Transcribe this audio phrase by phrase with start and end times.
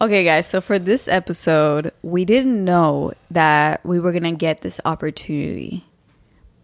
[0.00, 4.60] Okay, guys, so for this episode, we didn't know that we were going to get
[4.60, 5.84] this opportunity,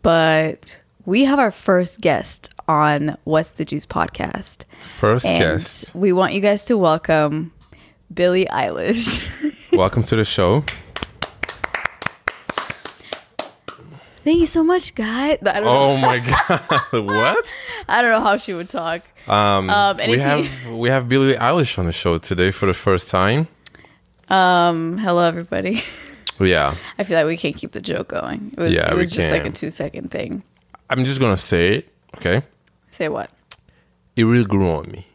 [0.03, 4.64] but we have our first guest on What's the Juice podcast.
[4.98, 5.94] First And guest.
[5.96, 7.52] we want you guys to welcome
[8.12, 9.72] Billie Eilish.
[9.76, 10.62] Welcome to the show.
[14.22, 15.38] Thank you so much, guys.
[15.44, 16.60] I don't, oh know, Oh my god.
[17.05, 17.45] what?
[17.88, 19.02] I don't know how she would talk.
[19.27, 23.11] Um, Um, we have we have Billie Eilish on the show today for the first
[23.11, 23.48] time.
[24.29, 25.82] Um, hello, everybody.
[26.41, 26.74] Yeah.
[26.98, 28.52] I feel like we can't keep the joke going.
[28.59, 30.42] It was, Yeah, it was just like a two second thing.
[30.91, 32.42] I'm just gonna say it, okay?
[32.88, 33.30] Say what?
[34.16, 35.06] It really grew on me.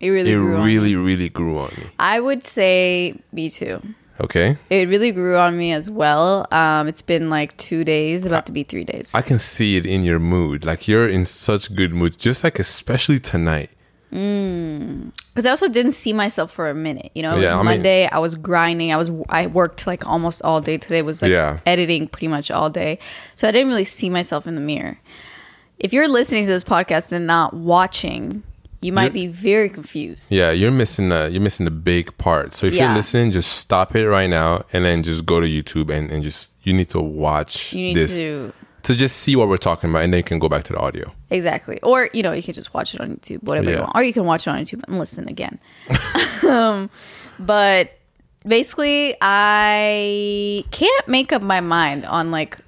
[0.00, 1.86] It really It grew really, really grew on me.
[2.00, 3.80] I would say me too.
[4.20, 4.56] Okay?
[4.70, 6.46] It really grew on me as well.
[6.52, 9.12] Um, it's been like two days, about to be three days.
[9.14, 10.64] I can see it in your mood.
[10.64, 12.16] Like you're in such good mood.
[12.18, 13.70] Just like especially tonight.
[14.10, 17.10] Because I also didn't see myself for a minute.
[17.16, 18.06] You know, it was Yeah, I mean- Monday.
[18.06, 18.92] I was grinding.
[18.92, 21.02] I was I worked like almost all day today.
[21.02, 21.58] Was like Yeah.
[21.66, 23.00] editing pretty much all day.
[23.34, 24.98] So I didn't really see myself in the mirror.
[25.80, 28.44] If you're listening to this podcast and not watching,
[28.84, 30.30] you might be very confused.
[30.30, 32.52] Yeah, you're missing the you're missing the big part.
[32.52, 32.88] So if Yeah.
[32.88, 36.22] you're listening, just stop it right now and then just go to YouTube and, and
[36.22, 39.88] just you need to watch You need this to to just see what we're talking
[39.88, 41.10] about and then you can go back to the audio.
[41.30, 41.80] Exactly.
[41.82, 43.92] Or, you know, you can just watch it on YouTube, whatever you want.
[43.94, 45.58] Or you can watch it on YouTube and listen again.
[46.46, 46.90] um,
[47.38, 47.96] but
[48.46, 52.58] basically, I can't make up my mind on like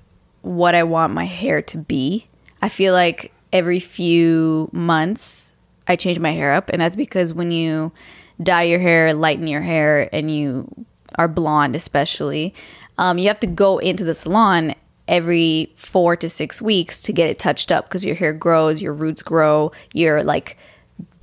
[0.40, 2.28] what I want my hair to be.
[2.62, 5.52] I feel like every few months
[5.88, 6.68] I change my hair up.
[6.70, 7.92] And that's because when you
[8.42, 10.68] dye your hair, lighten your hair, and you
[11.16, 12.54] are blonde, especially,
[12.98, 14.74] um, you have to go into the salon
[15.08, 18.92] every four to six weeks to get it touched up because your hair grows, your
[18.92, 20.58] roots grow, your like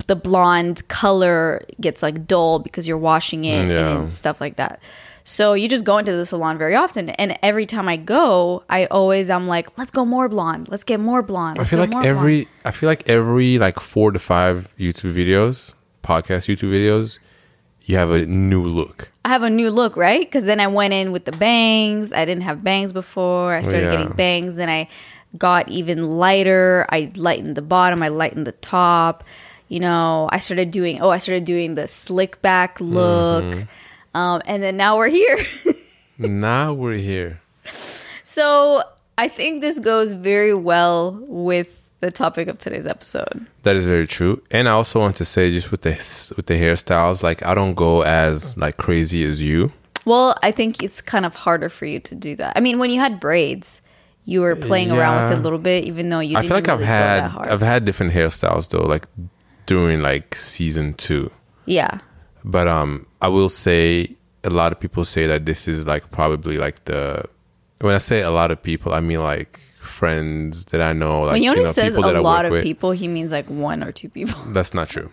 [0.06, 3.98] the blonde color gets like dull because you're washing it Yeah.
[4.00, 4.80] and stuff like that.
[5.24, 8.84] So you just go into the salon very often, and every time I go, I
[8.86, 11.56] always I'm like, let's go more blonde, let's get more blonde.
[11.56, 14.74] I Let's feel like more blonde." every I feel like every like four to five
[14.78, 17.18] YouTube videos, podcast YouTube videos,
[17.84, 19.10] you have a new look.
[19.24, 20.20] I have a new look, right?
[20.20, 22.12] Because then I went in with the bangs.
[22.12, 23.54] I didn't have bangs before.
[23.54, 23.96] I started yeah.
[23.96, 24.56] getting bangs.
[24.56, 24.88] Then I
[25.38, 26.86] got even lighter.
[26.90, 28.02] I lightened the bottom.
[28.02, 29.24] I lightened the top.
[29.68, 31.00] You know, I started doing.
[31.00, 33.44] Oh, I started doing the slick back look.
[33.44, 33.62] Mm-hmm.
[34.14, 35.38] Um, and then now we're here.
[36.18, 37.40] now we're here.
[38.22, 38.82] so
[39.18, 43.46] I think this goes very well with the topic of today's episode.
[43.62, 44.42] That is very true.
[44.50, 45.92] And I also want to say just with the
[46.36, 49.72] with the hairstyles, like I don't go as like crazy as you.
[50.04, 52.52] Well, I think it's kind of harder for you to do that.
[52.56, 53.80] I mean, when you had braids,
[54.26, 56.36] you were playing around with it a little bit, even though you.
[56.36, 57.22] I Didn't feel like I've had.
[57.38, 59.06] I've had different hairstyles though, like
[59.66, 61.30] during like season two.
[61.66, 61.98] yeah.
[62.44, 66.58] But um, I will say a lot of people say that this is like probably
[66.58, 67.24] like the
[67.80, 71.22] when I say a lot of people, I mean like friends that I know.
[71.22, 72.62] Like When you Yoni know, says a lot of with.
[72.62, 74.40] people, he means like one or two people.
[74.48, 75.10] That's not true.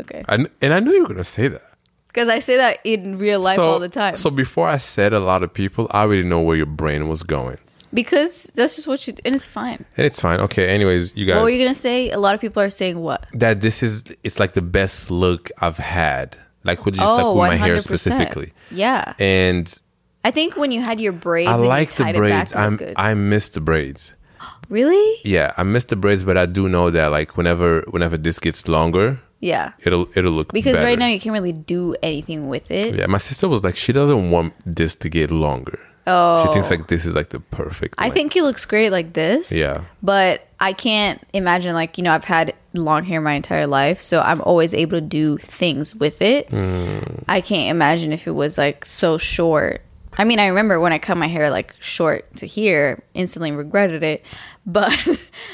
[0.00, 0.24] Okay.
[0.28, 1.62] I, and I knew you were gonna say that.
[2.08, 4.16] Because I say that in real life all the time.
[4.16, 7.22] So before I said a lot of people, I already know where your brain was
[7.22, 7.58] going,
[7.92, 9.14] because that's just what you.
[9.24, 9.84] And it's fine.
[9.96, 10.40] and it's fine.
[10.40, 10.68] Okay.
[10.68, 11.36] Anyways, you guys.
[11.36, 12.10] What were you going to say?
[12.10, 13.26] A lot of people are saying what?
[13.34, 16.36] that this is it's like the best look I've had.
[16.64, 18.52] Like with just oh, like with my hair oh, specifically.
[18.70, 19.14] Yeah.
[19.18, 19.80] And
[20.24, 22.16] I think when you had your braids I like the braids.
[22.16, 22.94] it back, it I'm good.
[22.96, 24.14] I miss the braids.
[24.68, 25.20] really?
[25.24, 28.68] Yeah, I miss the braids, but I do know that like whenever whenever this gets
[28.68, 29.72] longer, Yeah.
[29.80, 30.84] it'll it'll look Because better.
[30.84, 32.94] right now you can't really do anything with it.
[32.96, 35.78] Yeah, my sister was like she doesn't want this to get longer.
[36.08, 36.46] Oh.
[36.46, 38.14] She thinks like this is like the perfect I length.
[38.14, 39.52] think he looks great like this.
[39.52, 39.84] Yeah.
[40.02, 44.20] But I can't imagine like, you know, I've had long hair my entire life, so
[44.20, 46.48] I'm always able to do things with it.
[46.50, 47.24] Mm.
[47.28, 49.82] I can't imagine if it was like so short.
[50.16, 54.02] I mean, I remember when I cut my hair like short to here, instantly regretted
[54.02, 54.24] it,
[54.66, 54.90] but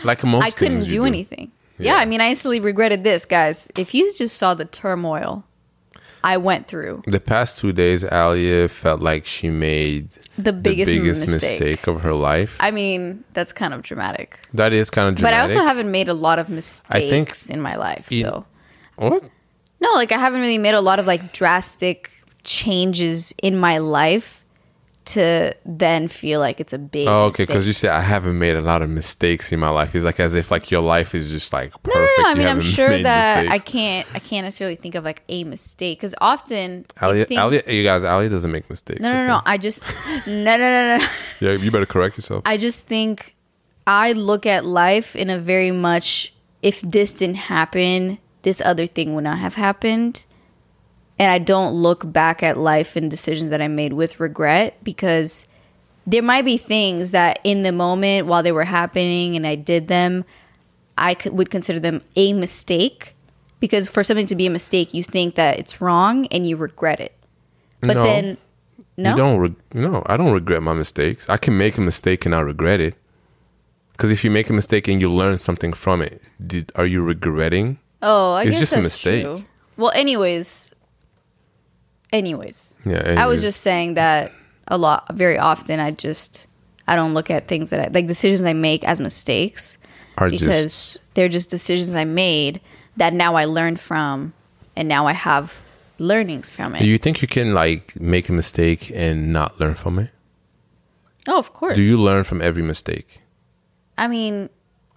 [0.05, 1.51] like most I couldn't you do, anything.
[1.79, 1.95] Yeah.
[1.95, 1.97] Yeah.
[1.97, 3.69] I mean, I instantly regretted this, guys.
[3.77, 5.45] If you just saw the turmoil
[6.25, 10.99] I went through, The past two days, Alia felt like she made the biggest, the
[10.99, 11.61] biggest mistake.
[11.61, 12.57] mistake of her life.
[12.59, 14.39] I mean, that's kind of dramatic.
[14.55, 15.37] that is kind of dramatic.
[15.37, 18.09] But I also haven't made a lot of mistakes I think in my life.
[18.09, 18.47] So
[18.97, 19.23] what?
[19.81, 22.11] no, like I haven't really made a lot of like drastic
[22.43, 24.44] changes in my life
[25.07, 27.07] to then feel like it's a big.
[27.09, 27.45] Oh, okay.
[27.45, 29.95] Because you said I haven't made a lot of mistakes in my life.
[29.95, 31.95] It's like as if like your life is just like perfect.
[31.95, 32.29] No, no, no.
[32.31, 34.07] I mean, I'm sure that I can't.
[34.15, 37.85] I can't necessarily think of like a mistake because often if Alia, things- Alia, you
[37.85, 39.01] guys, Alia doesn't make mistakes.
[39.01, 39.41] No, no, no.
[39.45, 39.83] I just
[40.27, 41.07] no, no, no, no.
[41.41, 42.43] Yeah, you better correct yourself.
[42.47, 43.35] I just think
[43.87, 49.15] I look at life in a very much if this didn't happen, this other thing
[49.15, 50.25] would not have happened
[51.19, 55.47] and I don't look back at life and decisions that I made with regret because
[56.07, 59.87] there might be things that in the moment while they were happening and I did
[59.89, 60.25] them,
[60.99, 63.15] I could, would consider them a mistake
[63.61, 67.01] because for something to be a mistake, you think that it's wrong and you regret
[67.01, 67.15] it.
[67.81, 68.03] But No.
[68.03, 68.37] then,
[68.97, 69.39] no, You don't.
[69.39, 71.29] Re- no, I don't regret my mistakes.
[71.29, 72.95] I can make a mistake and I regret it.
[73.93, 77.01] Because if you make a mistake and you learn something from it, did, are you
[77.03, 77.79] regretting?
[78.03, 79.23] oh, I It's guess just a that's mistake.
[79.23, 79.45] true.
[79.77, 80.71] Well, anyways,
[82.15, 83.17] anyways, Yeah.
[83.19, 84.33] I was just saying that
[84.69, 85.81] a lot, very often.
[85.81, 86.49] I just
[86.89, 89.79] I don't look at things that I like decisions I make as mistakes
[90.17, 92.61] are because just they're just decisions I made
[92.97, 94.33] that now I learned from,
[94.77, 95.61] and now I have
[95.99, 96.81] learnings from it.
[96.81, 100.11] Do you think you can like make a mistake and not learn from it?
[101.27, 101.77] oh, of course.
[101.77, 103.21] Do you learn from every mistake?
[103.97, 104.51] I mean,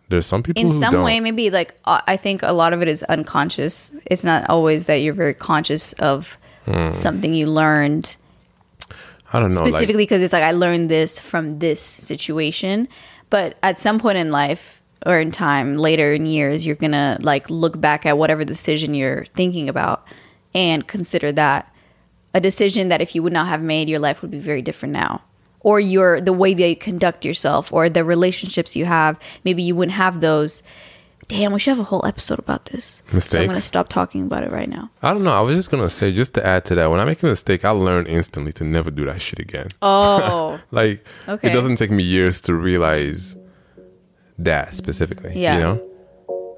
[0.09, 1.05] There's some people in some don't.
[1.05, 3.91] way, maybe like uh, I think a lot of it is unconscious.
[4.05, 6.37] It's not always that you're very conscious of
[6.67, 6.91] Hmm.
[6.91, 8.17] something you learned
[9.31, 9.65] I don't know.
[9.65, 12.87] specifically because it's like I learned this from this situation.
[13.29, 17.49] But at some point in life or in time later in years, you're gonna like
[17.49, 20.05] look back at whatever decision you're thinking about
[20.53, 21.73] and consider that
[22.33, 24.93] a decision that if you would not have made, your life would be very different
[24.93, 25.21] now.
[25.61, 29.75] Or your the way that you conduct yourself or the relationships you have, maybe you
[29.75, 30.63] wouldn't have those.
[31.27, 33.03] Damn, we should have a whole episode about this.
[33.19, 34.89] So I'm gonna stop talking about it right now.
[35.03, 35.33] I don't know.
[35.37, 37.65] I was just gonna say, just to add to that, when I make a mistake,
[37.65, 39.67] I learn instantly to never do that shit again.
[39.81, 41.49] Oh, Like Okay.
[41.49, 43.35] it doesn't take me years to realize
[44.39, 45.33] that specifically.
[45.37, 45.55] Yeah.
[45.55, 45.83] You know.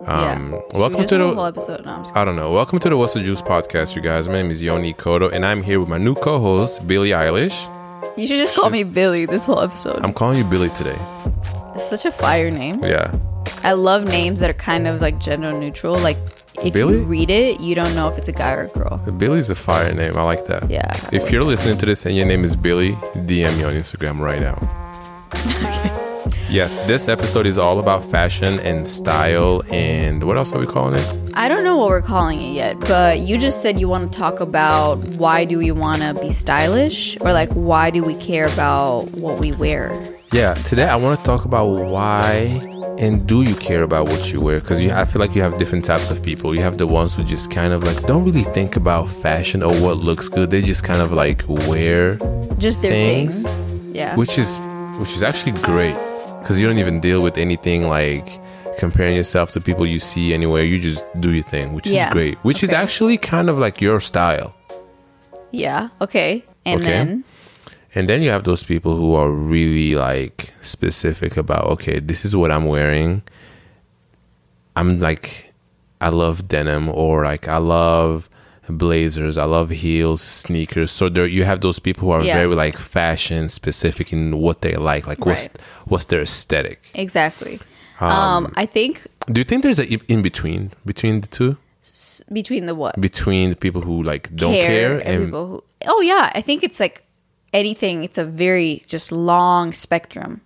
[0.03, 0.31] yeah.
[0.33, 1.83] Um, we welcome to the- whole episode.
[1.85, 2.51] No, I don't know.
[2.51, 4.27] Welcome to the What's the Juice podcast, you guys.
[4.27, 7.57] My name is Yoni Koto, and I'm here with my new co-host Billie Eilish.
[8.17, 10.03] You should just call me Billy this whole episode.
[10.03, 10.97] I'm calling you Billy today.
[11.75, 12.83] it's such a fire name.
[12.83, 13.13] Yeah.
[13.63, 15.97] I love names that are kind of like gender neutral.
[15.97, 16.17] Like
[16.63, 16.99] if Billy?
[16.99, 18.97] you read it, you don't know if it's a guy or a girl.
[19.17, 20.17] Billy's a fire name.
[20.17, 20.69] I like that.
[20.69, 20.91] Yeah.
[21.11, 22.93] If you're listening to this and your name is Billy,
[23.27, 24.85] DM me on Instagram right now.
[26.49, 30.95] Yes, this episode is all about fashion and style and what else are we calling
[30.95, 31.28] it?
[31.39, 34.19] I don't know what we're calling it yet, but you just said you want to
[34.19, 38.47] talk about why do we want to be stylish or like why do we care
[38.47, 39.97] about what we wear?
[40.33, 42.59] Yeah, today I want to talk about why
[42.99, 44.59] and do you care about what you wear?
[44.59, 46.53] Because I feel like you have different types of people.
[46.53, 49.73] You have the ones who just kind of like don't really think about fashion or
[49.79, 50.51] what looks good.
[50.51, 52.17] They just kind of like wear
[52.57, 53.95] Just their things, thing.
[53.95, 54.13] Yeah.
[54.17, 54.57] which is
[54.99, 55.95] which is actually great
[56.41, 58.38] because you don't even deal with anything like
[58.79, 60.63] comparing yourself to people you see anywhere.
[60.63, 62.07] You just do your thing, which Yeah.
[62.07, 62.37] is great.
[62.43, 64.55] Which is actually kind of like your style.
[65.51, 65.89] yeah.
[66.01, 66.43] Okay.
[66.65, 66.91] And Okay.
[66.91, 67.23] then
[67.95, 72.35] And then you have those people who are really like specific about, okay, this is
[72.35, 73.23] what I'm wearing.
[74.75, 75.51] I'm like,
[75.99, 78.29] I love denim or like I love
[78.69, 80.91] blazers, I love heels, sneakers.
[80.91, 82.35] So there you have those people who are Yeah.
[82.37, 85.07] very like fashion specific in what they like.
[85.07, 85.49] Like what's
[85.85, 86.79] what's their aesthetic.
[86.93, 87.59] exactly.
[88.01, 91.57] Um, I think Do you think there's a in between between the two?
[91.83, 92.99] s- between the what?
[92.99, 96.77] Between the people who like don't care, and people who oh yeah i think it's
[96.81, 97.03] like
[97.53, 100.41] anything it's a very just long spectrum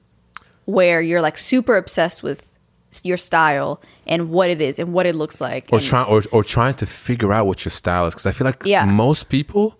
[0.65, 2.55] where you're like super obsessed with
[3.03, 6.43] your style and what it is and what it looks like or trying or, or
[6.43, 8.85] trying to figure out what your style is because i feel like Yeah.
[8.85, 9.75] most people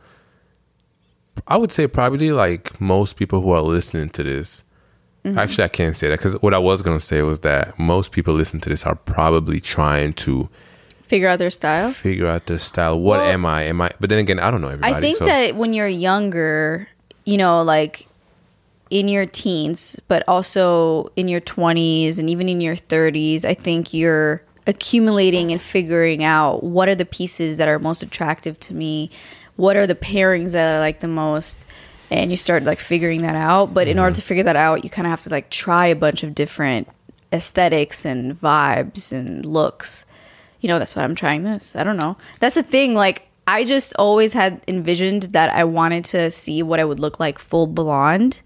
[1.48, 4.64] i would say probably like most people who are listening to this
[5.24, 5.40] Mm-hmm.
[5.40, 8.12] actually i can't say that because what i was going to say was that most
[8.12, 10.50] people listening to this are probably trying to
[11.04, 11.92] figure out their style?
[11.92, 13.00] Figure out their style.
[13.00, 13.64] What Well, am i?
[13.64, 15.88] Am i but then again i don't know everybody i think so that when you're
[15.88, 16.88] younger
[17.24, 18.08] you know like
[18.90, 23.94] in your teens but also in your 20s and even in your 30s i think
[23.94, 29.10] you're accumulating and figuring out what are the pieces that are most attractive to me
[29.56, 31.66] what are the pairings that i like the most
[32.14, 34.22] and you start like figuring that out but in order mm-hmm.
[34.22, 36.88] to figure that out you kind of have to like try a bunch of different
[37.34, 40.06] aesthetics and vibes and looks
[40.64, 41.76] you know, that's why I'm trying this.
[41.76, 42.16] I don't know.
[42.40, 42.96] That's the thing.
[42.96, 47.20] Like, I just always had envisioned that I wanted to see what I would look
[47.20, 48.42] like full blonde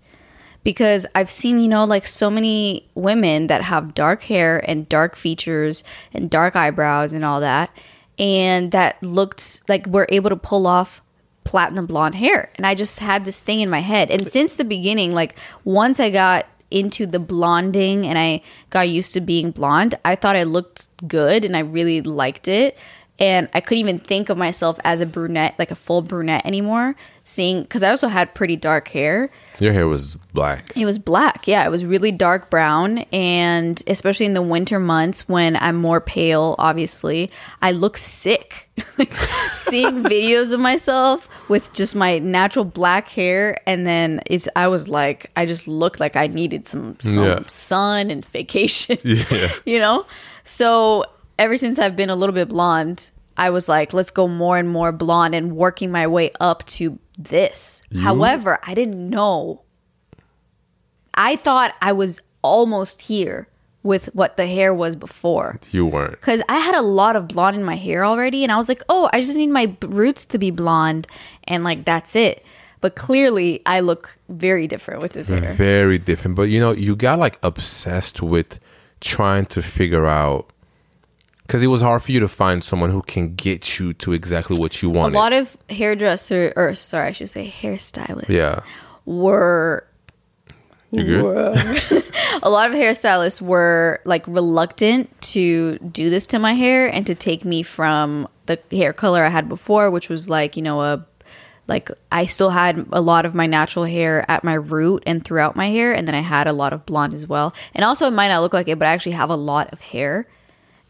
[0.64, 5.16] because I've seen, you know, like so many women that have dark hair and dark
[5.16, 7.70] features and dark eyebrows and all that.
[8.18, 11.04] And that looked like we're able to pull off
[11.48, 12.52] platinum blonde hair.
[12.56, 14.12] And I just had this thing in my head.
[14.12, 19.14] And since the beginning, like once I got into the blonding and I got used
[19.14, 22.78] to being blonde, I thought I looked good and I really liked it.
[23.20, 26.96] And I couldn't even think of myself as a brunette, like a full brunette anymore.
[27.24, 29.30] Seeing because I also had pretty dark hair.
[29.60, 30.72] Your hair was black.
[30.78, 31.66] It was black, yeah.
[31.66, 36.56] It was really dark brown, and especially in the winter months when I'm more pale,
[36.58, 37.30] obviously,
[37.62, 38.70] I look sick.
[38.98, 39.12] Like,
[39.52, 44.88] Seeing videos of myself with just my natural black hair, and then it's I was
[44.88, 47.40] like, I just looked like I needed some some Yeah.
[47.48, 48.98] sun and vacation.
[49.04, 49.52] Yeah.
[49.66, 50.06] you know?
[50.44, 51.04] So
[51.38, 54.70] ever since I've been a little bit blonde, I was like, let's go more and
[54.70, 57.82] more blonde and working my way up to this.
[58.02, 59.62] However, I didn't know.
[61.14, 63.48] I thought I was almost here
[63.84, 65.60] with what the hair was before.
[65.72, 66.12] You weren't.
[66.12, 68.84] Because I had a lot of blonde in my hair already, and I was like,
[68.90, 71.08] oh, I just need my roots to be blonde,
[71.46, 72.44] and like that's it.
[72.82, 75.54] But clearly, I look very different with this hair.
[75.54, 76.36] Very different.
[76.36, 78.60] But you know, you got like obsessed with
[79.00, 80.52] trying to figure out
[81.48, 84.60] because it was hard for you to find someone who can get you to exactly
[84.60, 85.16] what you wanted.
[85.16, 88.28] A lot of hairdresser, or sorry, I should say hairstylists.
[88.28, 88.60] Yeah.
[89.06, 89.88] were
[90.92, 91.24] You good?
[91.24, 91.56] were-
[92.44, 97.16] a lot of hairstylists were like reluctant to do this to my hair and to
[97.16, 101.06] take me from the hair color I had before, which was like you know a
[101.68, 105.56] like I still had a lot of my natural hair at my root and throughout
[105.56, 107.54] my hair, and then I had a lot of blonde as well.
[107.74, 109.80] And also, it might not look like it, but I actually have a lot of
[109.82, 110.28] hair.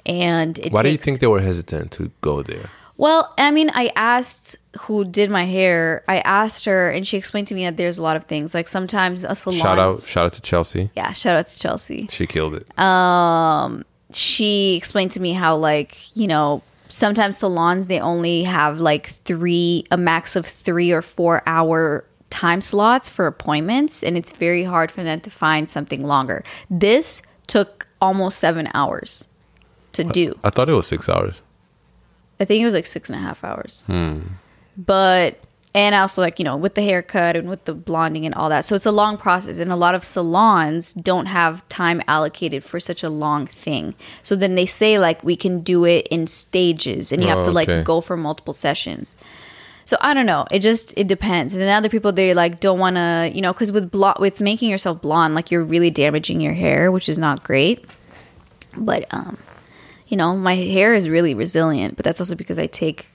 [0.08, 2.70] And it Why do you think they were hesitant to go there?
[2.98, 6.04] well, I mean, I asked who did my hair.
[6.08, 8.54] I asked her, and she explained to me that there's a lot of things.
[8.54, 9.60] Like sometimes a salon.
[9.60, 10.90] Shout out, shout out to Chelsea.
[10.96, 12.08] Yeah, shout out to Chelsea.
[12.10, 12.80] She killed it.
[12.80, 13.84] Um,
[14.14, 19.84] She explained to me how, like, you know, sometimes salons they only have like three,
[19.92, 24.92] a max of three or four hour time slots for appointments, and it's very hard
[24.92, 26.44] for them to find something longer.
[26.70, 29.28] This took almost seven hours
[29.98, 30.38] to do.
[30.44, 31.42] I thought it was six hours.
[32.40, 33.88] I think it was like six and a half hours.
[34.78, 35.40] But
[35.76, 38.66] and also like you know with the haircut and with the blonding and all that,
[38.66, 42.80] so it's a long process, and a lot of salons don't have time allocated for
[42.80, 43.96] such a long thing.
[44.24, 47.44] So then they say like we can do it in stages, and you have Oh,
[47.46, 47.84] to like okay.
[47.84, 49.16] go for multiple sessions.
[49.86, 50.46] So I don't know.
[50.52, 51.54] It just it depends.
[51.54, 54.42] And then other people they like don't want to, you know, because with blo- with
[54.42, 57.86] making yourself blonde, like you're really damaging your hair, which is not great.
[58.78, 59.38] But um,
[60.08, 63.08] you know, my hair is really resilient, but that's also because I take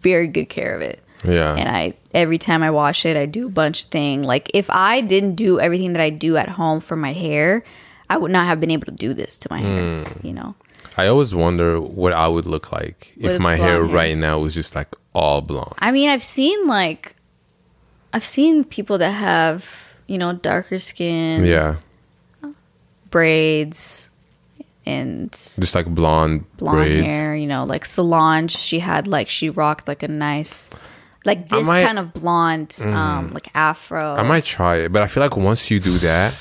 [0.00, 1.02] very good care of it.
[1.24, 1.54] Yeah.
[1.54, 4.22] And I every time I wash it, I do a bunch of thing.
[4.22, 7.62] Like if I didn't do everything that I do at home for my hair,
[8.10, 10.04] I would not have been able to do this to my hair.
[10.04, 10.26] Hmm.
[10.26, 10.54] You know.
[10.96, 13.82] I always wonder what I would look like if my hair hair.
[13.84, 15.74] right now was just like all blonde.
[15.78, 17.14] I mean, I've seen like,
[18.12, 21.76] I've seen people that have you know darker skin, Yeah.
[23.10, 24.08] braids,
[24.86, 27.06] and Just like blonde, blonde braids.
[27.06, 27.34] hair.
[27.34, 30.68] You know, like Solange, she had like she rocked like a nice,
[31.24, 31.86] like this might- Mm.
[31.86, 34.14] kind of blonde, um, like afro.
[34.16, 36.34] I might try it, but I feel like once you do that,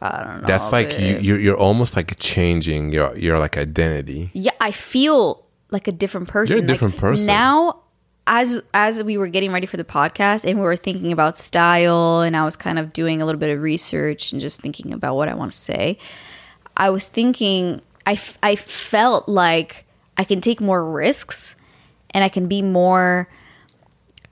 [0.00, 0.46] I don't know.
[0.46, 4.30] that's like you, you're, you're almost like changing your your like identity.
[4.32, 6.56] yeah, I feel like a different person.
[6.56, 7.26] You're a different Like, person.
[7.26, 7.78] now.
[8.24, 12.20] As as we were getting ready for the podcast and we were thinking about style
[12.20, 15.16] and I was kind of doing a little bit of research and just thinking about
[15.16, 15.98] what I want to say,
[16.76, 19.84] I was thinking I, f- I felt like
[20.16, 21.56] I can take more risks
[22.10, 23.28] and I can be more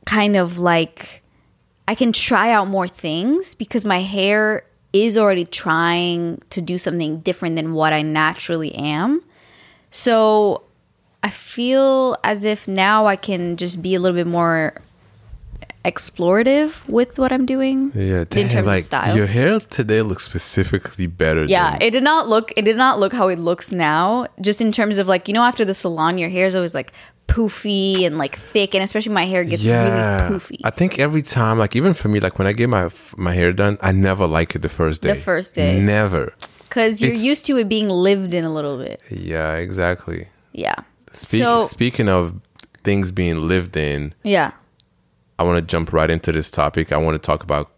[0.05, 1.23] kind of like
[1.87, 7.21] I can try out more things because my hair is already trying to do something
[7.21, 9.23] different than what I naturally am.
[9.91, 10.63] So
[11.23, 14.75] I feel as if now I can just be a little bit more
[15.85, 17.93] explorative with what I'm doing.
[17.95, 19.17] Yeah, in terms like of style.
[19.17, 21.45] your hair today looks specifically better.
[21.45, 24.27] Yeah, than, it did not look it did not look how it looks now.
[24.41, 26.93] Just in terms of like, you know, after the salon, your hair is always like
[27.29, 30.29] poofy and like thick, and especially my hair gets yeah.
[30.29, 30.61] really poofy.
[30.65, 33.53] I think every time, like even for me, like when I get my my hair
[33.53, 35.15] done, I never like it the first day.
[35.15, 35.81] The first day.
[35.81, 36.35] never.
[36.69, 39.03] Because you're it's- used to it being lived in a little bit.
[39.11, 40.29] Yeah, exactly.
[40.53, 40.77] Yeah.
[41.13, 42.41] Speak, so speaking of
[42.85, 44.53] things being lived in, yeah.
[45.41, 46.93] I want to jump right into this topic.
[46.93, 47.71] I want to talk about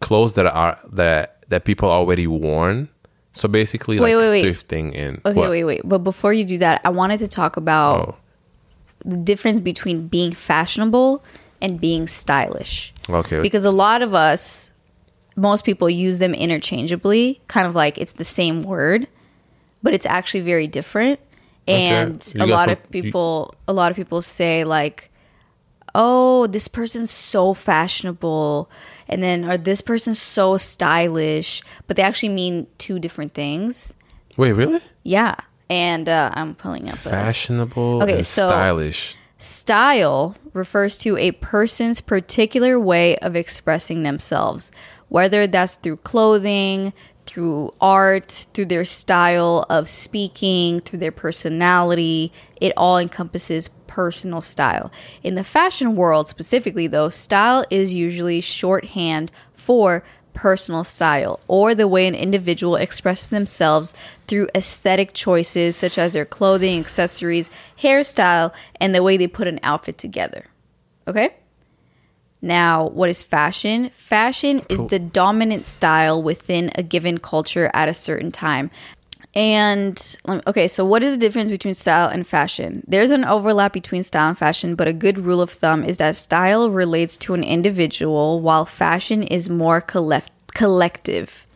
[0.00, 2.88] clothes that are that that people already worn.
[3.32, 4.44] So basically, Wait, like wait, wait.
[4.56, 5.50] thrifting and Okay, what?
[5.50, 5.80] wait, wait.
[5.84, 8.16] But before you do that, I wanted to talk about Oh,
[9.04, 11.22] the difference between being fashionable
[11.62, 12.92] and being stylish.
[13.08, 13.40] okay.
[13.42, 14.70] Because a lot of us,
[15.36, 19.08] most people use them interchangeably, kind of like it's the same word,
[19.82, 21.18] but it's actually very different.
[21.66, 25.10] And You a lot some- of people, a lot of people say like,
[25.94, 28.70] "Oh, this person's so fashionable,"
[29.08, 33.94] and then or this person's so stylish, but they actually mean two different things.
[34.36, 34.80] Wait, really?
[35.02, 35.36] Yeah.
[35.70, 39.16] And uh, I'm pulling up a Fashionable Okay, and so- stylish.
[39.38, 44.70] Style refers to a person's particular way of expressing themselves,
[45.08, 46.94] whether that's through clothing,
[47.34, 52.32] through art, through their style of speaking, through their personality.
[52.60, 54.92] It all encompasses personal style.
[55.24, 61.88] In the fashion world specifically, though, style is usually shorthand for personal style or the
[61.88, 63.94] way an individual expresses themselves
[64.28, 67.50] through aesthetic choices such as their clothing, accessories,
[67.80, 70.44] hairstyle, and the way they put an outfit together.
[71.08, 71.34] Okay?
[72.44, 73.88] Now, what is fashion?
[73.88, 78.70] Fashion is the dominant style within a given culture at a certain time.
[79.34, 82.84] And okay, so what is the difference between style and fashion?
[82.86, 86.16] There's an overlap between style and fashion, but a good rule of thumb is that
[86.16, 91.46] style relates to an individual while fashion is more collect- collective.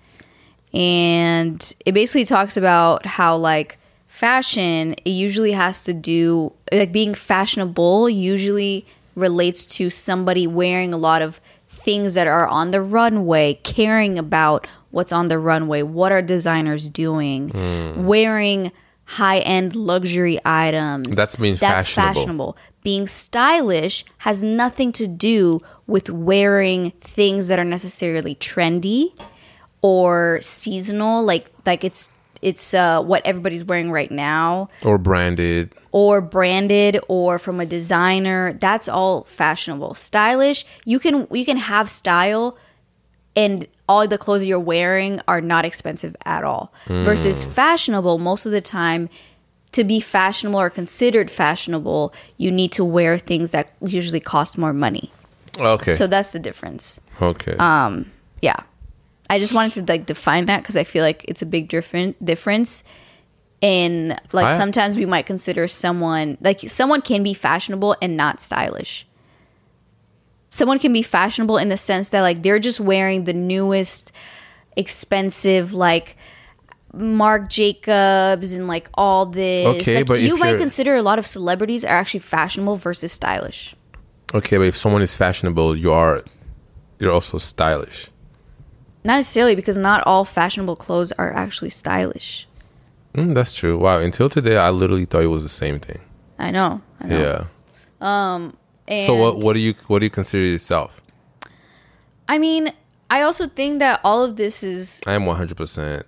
[0.72, 7.12] And it basically talks about how like fashion it usually has to do like being
[7.12, 8.86] fashionable usually
[9.18, 14.66] relates to somebody wearing a lot of things that are on the runway, caring about
[14.90, 18.04] what's on the runway, what are designers doing, hmm.
[18.04, 18.72] wearing
[19.04, 21.16] high-end luxury items.
[21.16, 22.14] That's being That's fashionable.
[22.14, 22.56] fashionable.
[22.82, 29.14] Being stylish has nothing to do with wearing things that are necessarily trendy
[29.80, 32.10] or seasonal like like it's
[32.42, 34.68] it's uh, what everybody's wearing right now.
[34.84, 35.74] Or branded.
[35.90, 38.52] or branded or from a designer.
[38.54, 39.94] That's all fashionable.
[39.94, 42.56] Stylish you can you can have style
[43.34, 46.72] and all the clothes you're wearing are not expensive at all.
[46.86, 49.08] Versus fashionable most of the time
[49.72, 54.72] to be fashionable or considered fashionable you need to wear things that usually cost more
[54.72, 55.10] money.
[55.58, 55.92] Okay.
[55.92, 57.00] so that's the difference.
[57.20, 57.56] Okay.
[57.56, 58.60] Um, yeah
[59.30, 62.22] i just wanted to like define that because i feel like it's a big different
[62.24, 62.82] difference
[63.60, 68.40] in like I- sometimes we might consider someone like someone can be fashionable and not
[68.40, 69.06] stylish
[70.50, 74.12] someone can be fashionable in the sense that like they're just wearing the newest
[74.76, 76.16] expensive like
[76.94, 79.82] Marc Jacobs and like all this.
[79.82, 83.74] Okay, Like, but you might consider a lot of celebrities are actually fashionable versus stylish.
[84.32, 86.24] okay, but if someone is fashionable, you are
[86.98, 88.08] you're also stylish.
[89.08, 92.46] Not necessarily because not all fashionable clothes are actually stylish.
[93.14, 93.78] Mm, that's true.
[93.78, 94.00] Wow.
[94.00, 96.02] Until today, I literally thought it was the same thing.
[96.38, 96.82] I know.
[97.00, 97.18] I know.
[97.18, 97.46] Yeah.
[98.86, 101.00] And So what what do you what do you consider yourself?
[102.28, 102.70] I mean,
[103.08, 106.02] I also think that all of this is I am 100%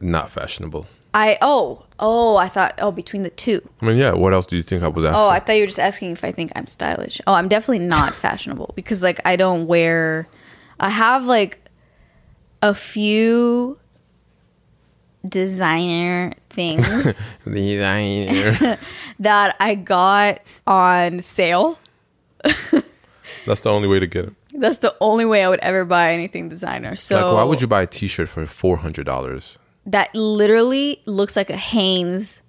[0.00, 0.86] not fashionable.
[1.12, 3.68] I oh oh I thought oh between the two.
[3.82, 4.12] I mean, yeah.
[4.12, 5.20] What else do you think I was asking?
[5.20, 7.20] Oh, I thought you were just asking if I think I'm stylish.
[7.26, 10.28] Oh, I'm definitely not fashionable because like I don't wear
[10.78, 11.63] I have like
[12.64, 13.78] a few
[15.26, 18.78] designer things Designer.
[19.18, 21.78] that I got on sale.
[23.46, 24.32] That's the only way to get it.
[24.52, 26.94] That's the only way I would ever buy anything designer.
[26.96, 29.58] So Like, why would you buy a T-shirt for four hundred dollars?
[29.86, 32.40] that literally looks like a Hanes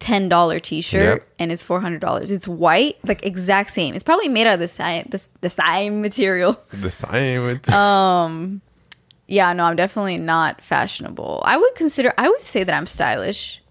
[0.00, 1.28] ten dollar t shirt Yep.
[1.38, 2.30] and it's four hundred dollars.
[2.32, 3.94] It's white, like exact same.
[3.94, 6.60] It's probably made out of the same the, the same material.
[6.72, 7.46] The same.
[7.46, 7.80] Material.
[7.80, 8.62] Um,
[9.30, 11.40] Yeah, no, I'm definitely not fashionable.
[11.44, 13.62] I would consider I would say that I'm stylish.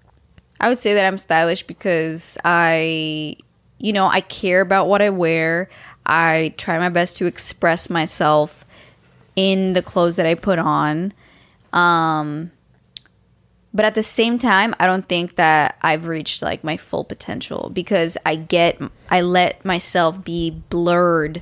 [0.61, 3.35] I would say that I'm stylish because I
[3.77, 5.67] you know, I care about what I wear.
[6.05, 8.65] I try my best to express myself
[9.35, 11.11] in the clothes that I put on.
[11.73, 12.51] Um
[13.73, 17.69] but at the same time, I don't think that I've reached like my full potential
[17.73, 21.41] because I get I let myself be blurred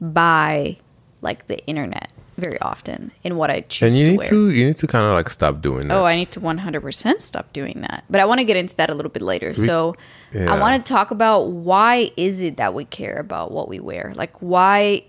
[0.00, 0.76] by
[1.22, 4.28] like the internet very often in what I choose and you to need wear.
[4.30, 5.94] to you need to kind of like stop doing that.
[5.94, 8.04] Oh, I need to 100% stop doing that.
[8.08, 9.54] But I want to get into that a little bit later.
[9.54, 9.94] so
[10.34, 14.12] I want to talk about why is it that we care about what we wear?
[14.14, 15.04] Like why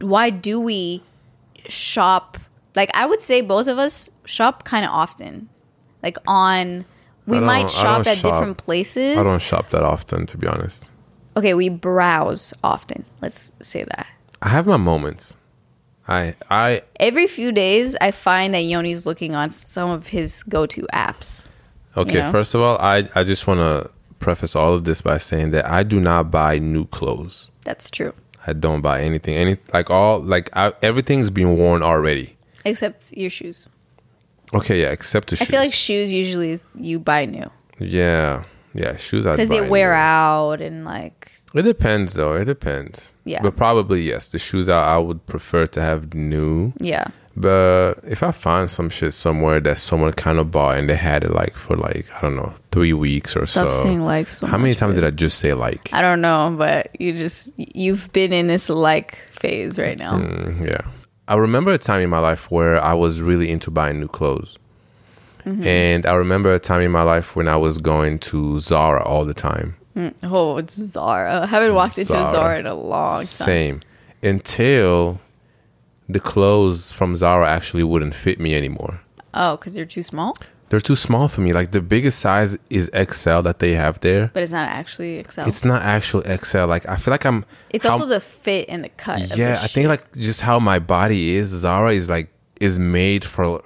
[0.00, 1.02] why do we
[1.68, 2.38] shop?
[2.74, 5.48] Like I would say both of us shop kind of often.
[6.02, 6.84] Like on
[7.26, 8.32] we might shop at shop.
[8.32, 9.16] different places.
[9.16, 10.90] I don't shop that often, to be honest.
[11.36, 13.04] Okay, we browse often.
[13.20, 14.06] Let's say that.
[14.42, 15.36] I have my moments.
[16.08, 20.82] I I Every few days, I find that Yoni's looking on some of his go-to
[20.92, 21.48] apps.
[21.96, 22.14] okay.
[22.20, 22.30] know?
[22.30, 23.90] First of all, I I just want to
[24.20, 27.50] preface all of this by saying that I do not buy new clothes.
[27.64, 28.12] That's true.
[28.46, 29.34] I don't buy anything.
[29.34, 32.36] Any like all like I, everything's been worn already.
[32.64, 33.68] Except your shoes.
[34.52, 35.48] Okay, yeah, except the I shoes.
[35.48, 39.26] I feel like shoes usually you buy new yeah, yeah, shoes.
[39.26, 42.34] I because they wear out and like It depends, though.
[42.34, 43.12] It depends.
[43.24, 43.40] Yeah.
[43.42, 44.28] but probably yes.
[44.28, 46.72] The shoes I, I would prefer to have new.
[46.78, 47.06] yeah.
[47.36, 51.24] But if I find some shit somewhere that someone kind of bought and they had
[51.24, 53.82] it like for like I don't know three weeks or Stop so.
[53.82, 55.92] saying like so How many times did I just say like?
[55.92, 60.18] I don't know, but you just you've been in this like phase right now.
[60.18, 60.82] Mm, yeah.
[61.26, 64.56] I remember a time in my life where I was really into buying new clothes.
[65.44, 65.66] Mm-hmm.
[65.66, 69.24] And I remember a time in my life when I was going to Zara all
[69.24, 69.74] the time.
[69.96, 70.14] Mm.
[70.24, 71.42] Oh, it's Zara.
[71.42, 72.26] I haven't walked into Zara.
[72.26, 73.26] Zara in a long time.
[73.26, 73.80] Same.
[74.22, 75.20] Until
[76.08, 79.00] the clothes from Zara actually wouldn't fit me anymore.
[79.32, 80.36] Oh, because they're too small,
[80.68, 81.52] They're too small for me.
[81.52, 84.30] Like the biggest size is XL that they have there.
[84.34, 85.40] but it's not actually XL.
[85.42, 86.64] It's, It's not actual XL.
[86.66, 87.44] Like I feel like I'm
[87.82, 89.22] how- also the fit and the cut.
[89.22, 91.48] of the yeah, I think like just how my body is.
[91.48, 92.28] Zara is like
[92.60, 93.62] is made for.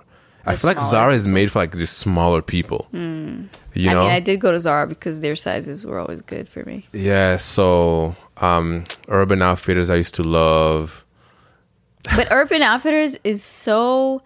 [0.46, 2.88] I feel like Zara is made for like just smaller people.
[2.92, 6.48] You I know, mean, I did go to Zara because their sizes were always good
[6.48, 6.86] for me.
[6.92, 7.36] yeah.
[7.36, 11.04] So, um, Urban Outfitters I used to love.
[12.16, 14.22] But Urban Outfitters is so.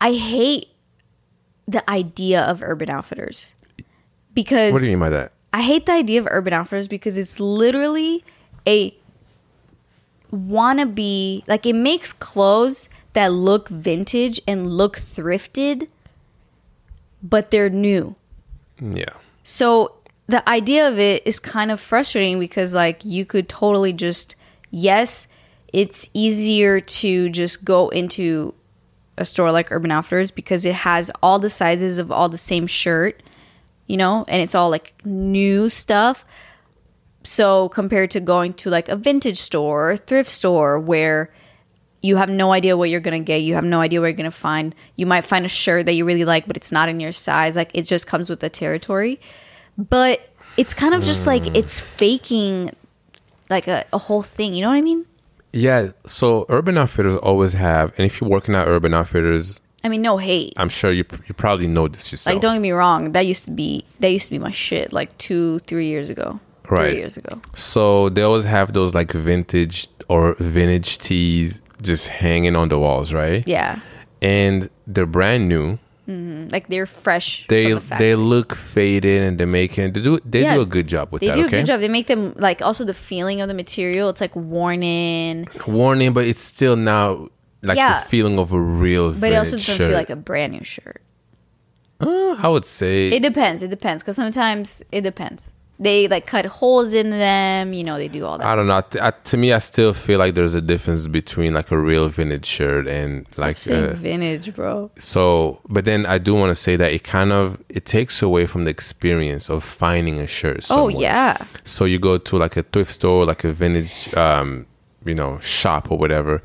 [0.00, 0.66] I hate
[1.66, 3.54] the idea of Urban Outfitters
[4.34, 5.32] because What do you mean by that?
[5.52, 8.24] I hate the idea of Urban Outfitters because it's literally
[8.66, 8.94] a
[10.32, 11.46] wannabe.
[11.48, 15.88] Like it makes clothes that look vintage and look thrifted,
[17.22, 18.16] but they're new.
[18.80, 19.12] Yeah,
[19.44, 19.96] So
[20.26, 24.36] the idea of it is kind of frustrating because like you could totally just
[24.70, 25.26] yes,
[25.72, 28.54] it's easier to just go into
[29.18, 32.66] a store like Urban Outfitters because it has all the sizes of all the same
[32.66, 33.22] shirt,
[33.86, 36.24] you know, and it's all like new stuff.
[37.22, 41.30] So compared to going to like a vintage store or thrift store where
[42.02, 44.30] you have no idea what you're gonna get, you have no idea what you're gonna
[44.30, 44.74] find.
[44.96, 47.56] You might find a shirt that you really like, but it's not in your size.
[47.56, 49.20] Like it just comes with the territory.
[49.76, 51.84] But it's kind of just like it's mm.
[51.84, 52.70] faking
[53.48, 54.54] like a, a whole thing.
[54.54, 55.06] You know what I mean?
[55.52, 55.90] yeah.
[56.06, 60.18] So Urban Outfitters always have, and if you're working at Urban Outfitters, I mean, no
[60.18, 60.52] hate.
[60.56, 62.34] I'm sure you you probably know this yourself.
[62.34, 63.12] Like, don't get me wrong.
[63.12, 64.92] That used to be that used to be my shit.
[64.92, 66.40] Like two, three years ago.
[66.68, 66.90] Right.
[66.90, 67.40] Three years ago.
[67.54, 73.12] So they always have those like vintage or vintage tees just hanging on the walls,
[73.12, 73.42] right?
[73.46, 73.80] Yeah.
[74.22, 75.78] And they're brand new.
[76.06, 77.46] Like they're fresh.
[77.46, 79.94] They the they look faded and they make it.
[79.94, 81.34] They do they Yeah, do a good job with They that.
[81.36, 81.78] do a okay, good job.
[81.78, 84.08] They make them like also the feeling of the material.
[84.08, 87.28] It's like worn in, worn in, but it's still now
[87.62, 88.02] like Yeah.
[88.02, 89.12] the feeling of a real.
[89.12, 89.86] but it also doesn't shirt.
[89.88, 91.00] feel like a brand new shirt.
[92.00, 93.62] Uh, I would say It depends.
[93.62, 95.50] It depends because sometimes it depends.
[95.82, 97.72] They like cut holes in them.
[97.72, 98.46] You know, they do all that.
[98.46, 98.82] I don't know.
[99.00, 102.44] I, to me, I still feel like there's a difference between like a real vintage
[102.44, 104.90] shirt and Stop like saying uh, vintage, bro.
[104.98, 105.60] so.
[105.70, 108.64] But then I do want to say that it kind of it takes away from
[108.64, 110.66] the experience of finding a shirt.
[110.70, 114.66] Oh yeah, So you go to like a thrift store, like a vintage, um,
[115.06, 116.42] you know, shop or whatever.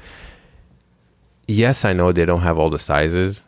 [1.47, 3.43] Yes, I know they don't have all the sizes,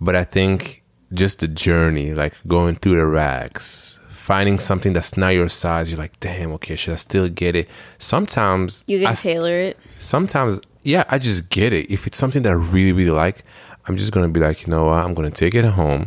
[0.00, 0.82] but I think
[1.14, 4.00] just the journey, like going through the racks,
[4.32, 7.66] finding something that's not your size, you're like, damn, okay, should I still get it?
[7.98, 9.76] Sometimes you I can s- tailor it.
[9.98, 10.52] sometimes
[10.84, 13.44] yeah i just get it if it's something that i really really like
[13.86, 16.02] i'm just gonna be like you know what i'm gonna take it home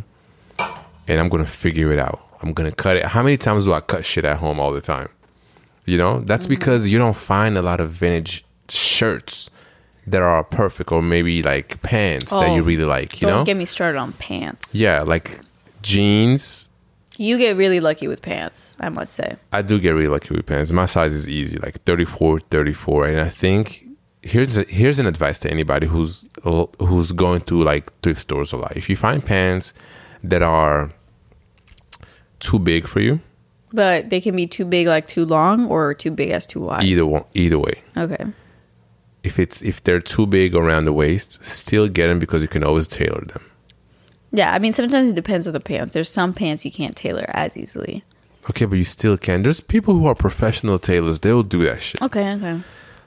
[1.08, 3.80] and i'm gonna figure it out i'm gonna cut it how many times do i
[3.80, 5.08] cut shit at home all the time
[5.86, 6.54] you know that's Mm-hmm.
[6.56, 9.48] because you don't find a lot of vintage shirts
[10.06, 13.44] that are perfect or maybe like pants that you Oh, really like you Don't know
[13.44, 14.74] get me started on pants.
[14.74, 15.40] yeah like
[15.82, 16.68] jeans
[17.18, 19.36] You get really lucky with pants, I must say.
[19.52, 20.70] I do get really lucky with pants.
[20.72, 23.06] My size is easy, like 34, 34.
[23.06, 23.86] And I think
[24.22, 26.26] here's a, here's an advice to anybody who's
[26.78, 28.76] who's going through like thrift stores a lot.
[28.76, 29.72] If you find pants
[30.22, 30.90] that are
[32.40, 33.20] too big for you,
[33.72, 36.84] But they can be too big, like too long, or too big as too wide.
[36.84, 37.82] either one, either way.
[37.96, 38.24] Okay.
[39.22, 42.62] If it's if they're too big around the waist, still get them because you can
[42.62, 43.42] always tailor them.
[44.32, 45.94] Yeah, I mean sometimes it depends on the pants.
[45.94, 48.04] There's some pants you can't tailor as easily.
[48.50, 49.42] Okay, but you still can.
[49.42, 51.18] There's people who are professional tailors.
[51.18, 52.00] They will do that shit.
[52.02, 52.60] Okay, okay.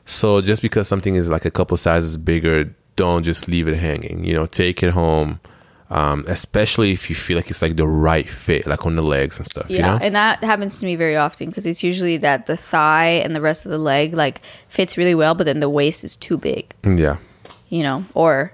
[0.05, 4.25] So just because something is like a couple sizes bigger, don't just leave it hanging.
[4.25, 5.39] You know, take it home.
[5.91, 9.37] Um, especially if you feel like it's like the right fit, like on the legs
[9.39, 9.65] and stuff.
[9.69, 12.55] Yeah, You know, and that happens to me very often because it's usually that the
[12.55, 16.03] thigh and the rest of the leg like fits really well, but then the waist
[16.03, 17.17] is too big, yeah,
[17.69, 18.51] you know, or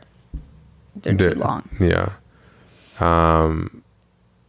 [0.95, 1.67] they're The- too long.
[1.78, 2.13] Yeah.
[2.99, 3.81] Um.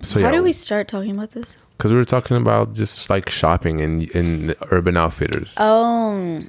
[0.03, 1.57] So How yeah, do we start talking about this?
[1.77, 5.55] Because we were talking about just like shopping in in Urban Outfitters.
[5.59, 6.41] Oh,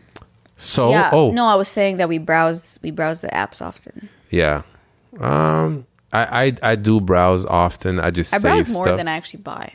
[0.55, 1.09] so yeah.
[1.13, 4.09] oh No, I was saying that we browse we browse the apps often.
[4.29, 4.63] yeah.
[5.19, 5.85] Um.
[6.13, 7.99] I, I I do browse often.
[7.99, 8.97] I just I browse more stuff.
[8.97, 9.73] than I actually buy.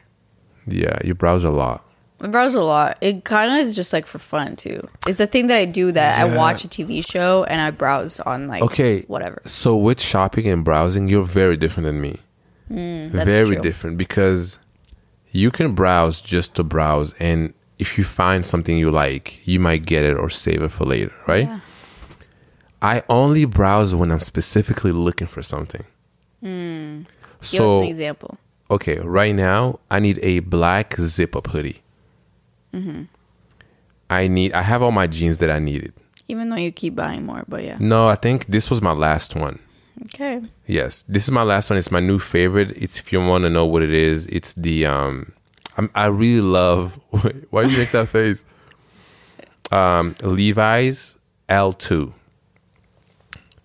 [0.67, 1.85] yeah, you browse a lot.
[2.23, 2.99] I browse a lot.
[3.01, 4.87] It kind of is just like for fun too.
[5.09, 8.21] It's a thing that I do that I watch a TV show and I browse
[8.21, 9.03] on like Okay.
[9.09, 9.43] whatever.
[9.45, 12.21] So with shopping and browsing, you're very different than me.
[12.71, 13.63] Mm, that's very true.
[13.63, 14.59] different because
[15.33, 19.85] you can browse just to browse, and if you find something you like, you might
[19.85, 21.47] get it or save it for later, right?
[21.49, 21.61] Yeah.
[22.81, 25.85] I only browse when I'm specifically looking for something.
[26.41, 27.07] Give
[27.41, 28.39] us So an example.
[28.71, 31.82] okay, right now I need a black zip up hoodie.
[32.73, 33.03] Mm-hmm.
[34.11, 34.53] I need.
[34.53, 35.93] I have all my jeans that I needed.
[36.29, 37.77] Even though you keep buying more, but yeah.
[37.81, 39.59] No, I think this was my last one.
[40.05, 40.43] Okay.
[40.67, 41.79] Yes, this is my last one.
[41.79, 42.71] It's my new favorite.
[42.73, 45.33] It's if you want to know what it is, it's the um.
[45.77, 47.01] I'm, I really love.
[47.51, 48.45] Why do you make that face?
[49.71, 51.17] Um, Levi's
[51.49, 52.13] L2.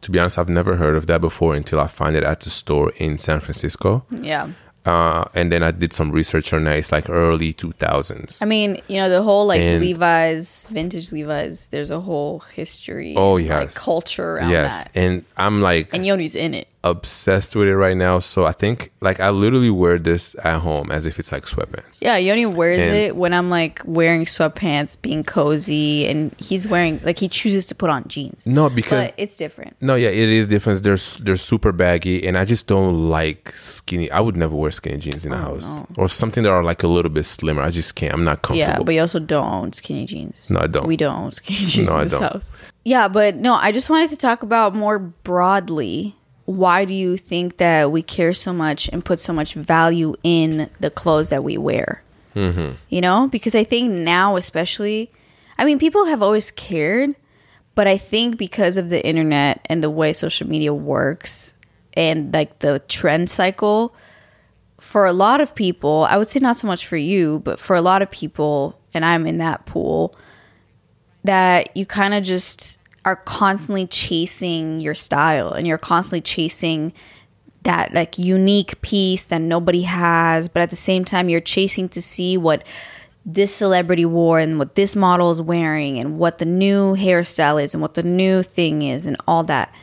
[0.02, 2.50] To be honest, I've never heard of that before until I found it at the
[2.50, 4.06] store in San Francisco.
[4.10, 4.52] Yeah.
[4.88, 6.78] Uh, and then I did some research on that.
[6.78, 8.42] It's like early 2000s.
[8.42, 13.14] I mean, you know, the whole like And- Levi's, vintage Levi's, there's a whole history.
[13.18, 13.76] Oh, yes.
[13.76, 14.92] Like culture around yes, that.
[14.96, 16.68] and I'm like And Yoni's in it.
[16.84, 18.20] Obsessed with it right now.
[18.20, 22.02] So I think like I literally wear this at home as if it's like sweatpants.
[22.02, 27.02] Yeah, Yoni wears And- it when I'm like wearing sweatpants, being cozy, and he's wearing
[27.04, 28.46] like he chooses to put on jeans.
[28.46, 29.76] No, because But it's different.
[29.82, 30.84] no, yeah, it is different.
[30.84, 34.10] They're they're super baggy, and I just don't like skinny.
[34.12, 36.88] I would never wear skinny jeans in the house or something that are like a
[36.88, 37.62] little bit slimmer.
[37.64, 38.14] I just can't.
[38.14, 38.74] I'm not comfortable.
[38.80, 40.50] Yeah, but you also don't own skinny jeans.
[40.52, 40.88] No, I don't.
[40.88, 42.22] We don't own skinny jeans No, I in this don't.
[42.22, 42.52] house.
[42.86, 46.16] Yeah, but no, I just wanted to talk about more broadly.
[46.48, 50.70] Why do you think that we care so much and put so much value in
[50.80, 52.02] the clothes that we wear?
[52.36, 52.76] Mm-hmm.
[52.88, 55.12] You know, because I think now, especially,
[55.58, 57.16] I mean, people have always cared,
[57.76, 61.54] but I think because of the internet and the way social media works
[61.96, 63.94] and like the trend cycle,
[64.80, 67.76] for a lot of people, I would say not so much for you, but for
[67.76, 70.16] a lot of people, and I'm in that pool,
[71.26, 76.92] that you kind of just are constantly chasing your style and you're constantly chasing
[77.64, 82.02] that like unique piece that nobody has, but at the same time, you're chasing to
[82.02, 82.66] see what
[83.26, 87.74] this celebrity wore and what this model is wearing and what the new hairstyle is
[87.74, 89.74] and what the new thing is and all that.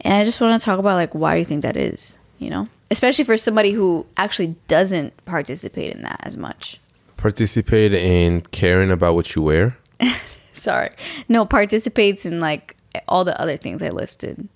[0.00, 2.68] And I just want to talk about like why you think that is, you know?
[2.90, 6.80] Especially for somebody who actually doesn't participate in that as much.
[7.16, 9.78] Participate in caring about what you wear.
[10.56, 10.90] Sorry.
[11.28, 12.76] No, participates in like
[13.08, 14.48] all the other things I listed.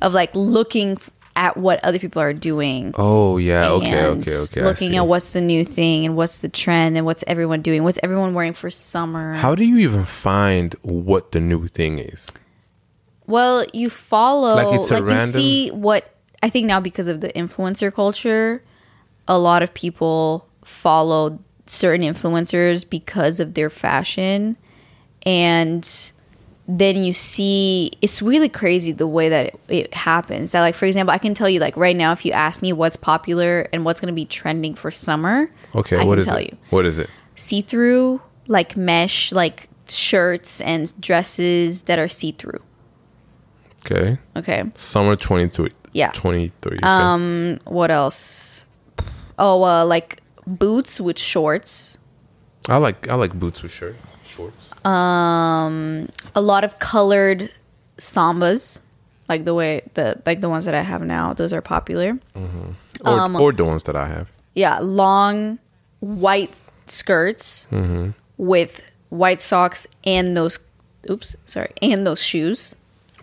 [0.00, 2.94] Of like looking f- at what other people are doing.
[2.96, 4.62] Oh yeah, okay, okay, okay.
[4.62, 7.84] Looking at what's the new thing and what's the trend and what's everyone doing.
[7.84, 9.34] What's everyone wearing for summer?
[9.34, 12.30] How do you even find what the new thing is?
[13.26, 17.08] Well, you follow Like like, it's a you random- see what I think now because
[17.08, 18.62] of the influencer culture,
[19.26, 24.58] a lot of people follow certain influencers because of their fashion
[25.26, 26.12] and
[26.66, 30.86] then you see it's really crazy the way that it, it happens that like for
[30.86, 33.84] example i can tell you like right now if you ask me what's popular and
[33.84, 36.44] what's going to be trending for summer Okay, I what can is tell it?
[36.52, 37.10] you What is it?
[37.36, 42.60] see-through like mesh like shirts and dresses that are see-through
[43.84, 45.68] Okay, okay summer twenty three.
[45.92, 46.10] Yeah.
[46.12, 46.78] twenty three.
[46.82, 48.64] Um, what else?
[49.38, 51.98] Oh, uh, like boots with shorts.
[52.66, 54.63] I like I like boots with shirt shorts.
[54.84, 57.50] Um, a lot of colored
[57.98, 58.80] sambas,
[59.28, 61.32] like the way the like the ones that I have now.
[61.32, 62.14] Those are popular.
[62.34, 62.70] Mm-hmm.
[63.06, 64.30] or, um, or the ones that I have.
[64.54, 65.58] Yeah, long
[66.00, 68.10] white skirts mm-hmm.
[68.36, 70.58] with white socks and those.
[71.10, 72.74] Oops, sorry, and those shoes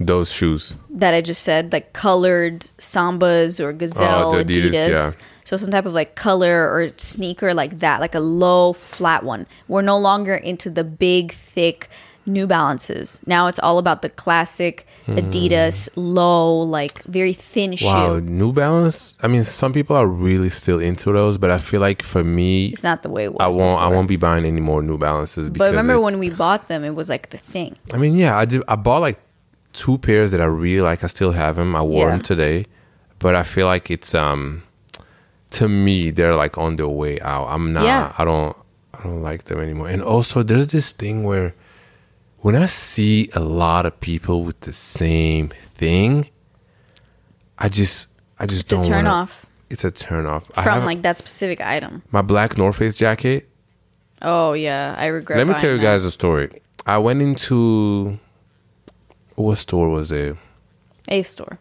[0.05, 0.77] Those shoes.
[0.89, 4.69] that I just said, like colored sambas or gazelle Oh, Adidas.
[4.71, 5.11] Adidas, yeah.
[5.43, 9.47] So some type of like color or sneaker like that, like a low flat one.
[9.67, 11.89] We're no longer into the big thick
[12.27, 13.19] New Balances.
[13.25, 17.85] Now it's all about the classic Adidas low, like very thin Hmm.
[17.85, 18.21] Wow, shoe.
[18.21, 19.17] New Balance.
[19.23, 22.67] I mean, some people are really still into those, but I feel like for me,
[22.67, 23.41] It's not the way it was.
[23.41, 23.81] I won't.
[23.81, 25.49] I won't be buying any more New Balances.
[25.49, 27.75] Because But remember when we bought them, it was like the thing.
[27.91, 28.61] I mean, yeah, I did.
[28.67, 29.19] I bought like
[29.73, 31.03] two pairs that I really like.
[31.03, 31.75] I still have them.
[31.75, 32.11] I wore Yeah.
[32.11, 32.65] them today,
[33.19, 34.63] but I feel like it's um,
[35.51, 37.47] to me, they're like on their way out.
[37.47, 37.83] I'm not.
[37.83, 38.13] Yeah.
[38.17, 38.55] I don't.
[38.93, 39.87] I don't like them anymore.
[39.89, 41.55] And also, there's this thing where
[42.39, 46.29] when I see a lot of people with the same thing,
[47.57, 50.51] I just, I just It's don't turn wanna- off It's a turn off.
[50.53, 52.03] From like that specific item.
[52.11, 53.47] my black North Face jacket.
[54.21, 55.37] Oh yeah, I regret.
[55.37, 55.83] Let me tell you that.
[55.83, 56.49] guys a story.
[56.85, 58.19] I went into
[59.41, 60.35] what store was it?
[61.09, 61.59] A store.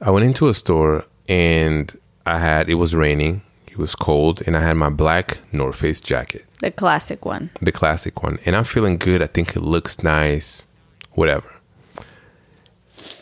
[0.00, 3.42] I went into a store and I had it was raining.
[3.66, 7.50] It was cold, and I had my black North Face jacket, The classic one.
[7.60, 9.20] the classic one, and I'm feeling good.
[9.22, 10.64] I think it looks nice,
[11.12, 11.52] whatever.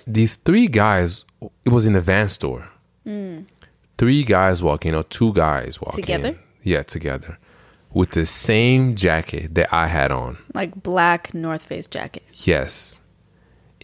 [0.06, 1.24] These three guys,
[1.64, 2.68] it was in a van store.
[3.04, 3.40] Hmm.
[3.98, 6.02] Three guys walking, or two guys walking.
[6.04, 6.38] Together?
[6.62, 7.38] Yeah, together.
[7.92, 10.38] With the same jacket that I had on.
[10.52, 12.22] Like black North Face jacket.
[12.32, 13.00] Yes.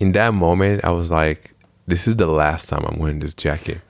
[0.00, 1.52] In that moment, I was like,
[1.86, 3.80] this is the last time I'm wearing this jacket.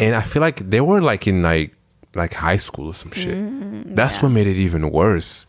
[0.00, 1.74] And I feel like they were like in like
[2.14, 3.36] like high school or some shit.
[3.36, 5.46] Mm, That's what made it even worse.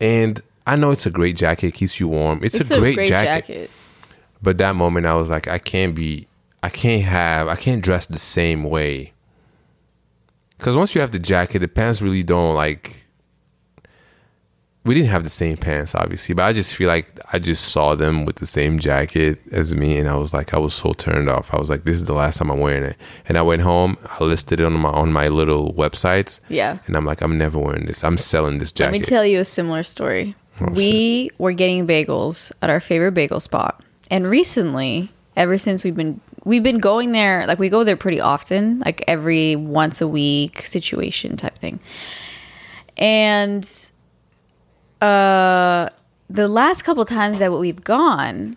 [0.00, 2.40] And I know it's a great jacket, it keeps you warm.
[2.42, 3.46] It's, It's a, great, jacket.
[3.46, 3.70] jacket.
[4.42, 6.26] But that moment I was like, I can't be
[6.62, 9.12] I can't have I can't dress the same way.
[10.58, 13.01] Cause once you have the jacket, the pants really don't like
[14.84, 17.94] we didn't have the same pants obviously, but I just feel like I just saw
[17.94, 21.28] them with the same jacket as me and I was like I was so turned
[21.28, 21.54] off.
[21.54, 22.96] I was like, This is the last time I'm wearing it.
[23.28, 26.40] And I went home, I listed it on my on my little websites.
[26.48, 26.78] Yeah.
[26.86, 28.02] And I'm like, I'm never wearing this.
[28.02, 28.92] I'm selling this jacket.
[28.92, 30.34] Let me tell you a similar story.
[30.60, 33.82] Oh, we were getting bagels at our favorite bagel spot.
[34.10, 38.20] And recently, ever since we've been we've been going there, like we go there pretty
[38.20, 41.78] often, like every once a week situation type thing.
[42.98, 43.64] And
[45.02, 45.88] uh
[46.30, 48.56] the last couple times that we've gone,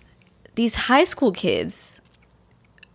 [0.55, 1.99] these high school kids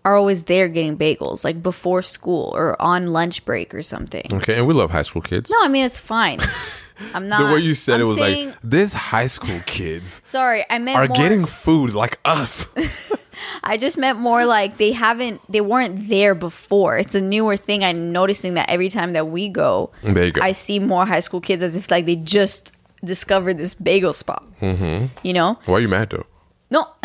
[0.05, 4.27] are always there getting bagels, like before school or on lunch break or something.
[4.33, 5.51] okay, and we love high school kids.
[5.51, 6.39] No, I mean it's fine.
[7.15, 7.47] I'm not.
[7.49, 10.79] the way you said I'm it was saying- like this high school kids Sorry, I
[10.79, 12.69] meant are more, getting food like us.
[13.65, 15.41] I just meant more like they haven't.
[15.51, 16.99] They weren't there before.
[16.99, 17.83] It's a newer thing.
[17.83, 20.31] I'm noticing that every time that we go, go.
[20.41, 22.73] I see more high school kids as if like they just
[23.05, 24.45] discovered this bagel spot.
[24.61, 25.07] Mm-hmm.
[25.23, 25.59] You know?
[25.67, 26.27] Why are you mad though?
[26.71, 26.87] No,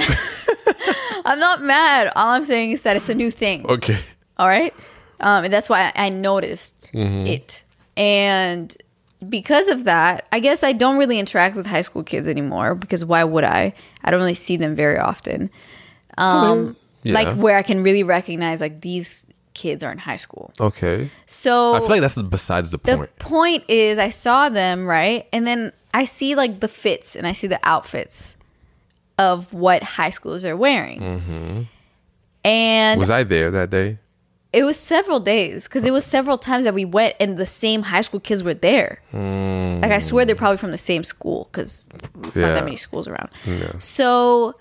[1.26, 2.12] I'm not mad.
[2.16, 3.66] All I'm saying is that it's a new thing.
[3.66, 3.98] Okay.
[4.38, 4.74] All right.
[5.20, 7.28] Um, and that's why I, noticed Mm-hmm.
[7.28, 7.64] it.
[7.98, 8.76] And
[9.28, 13.04] because of that, I guess I don't really interact with high school kids anymore because
[13.06, 13.74] why would I?
[14.04, 15.50] I don't really see them very often.
[16.18, 17.14] Um, Yeah.
[17.14, 20.52] Like where I can really recognize like these kids are in high school.
[20.60, 21.10] Okay.
[21.28, 23.18] So I feel like that's besides the the point.
[23.20, 25.28] point is I saw them, right?
[25.32, 28.36] And then I see like the fits and I see the outfits
[29.18, 31.00] of what high schoolers are wearing.
[31.00, 31.62] Mm-hmm.
[32.44, 33.98] And Was I there that day?
[34.56, 37.82] it was several days because it was several times that we went and the same
[37.82, 39.02] high school kids were there.
[39.12, 41.90] Like I swear they're probably from the same school because
[42.24, 43.30] it's not that many schools around.
[43.80, 44.56] So,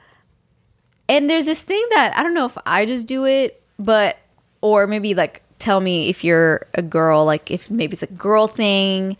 [1.08, 4.18] and there's this thing that I don't know if I just do it, but
[4.62, 8.48] or maybe like tell me if you're a girl, like if maybe it's a girl
[8.48, 9.16] thing.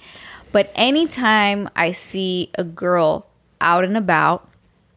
[0.55, 3.27] But anytime I see a girl
[3.61, 4.49] out and about,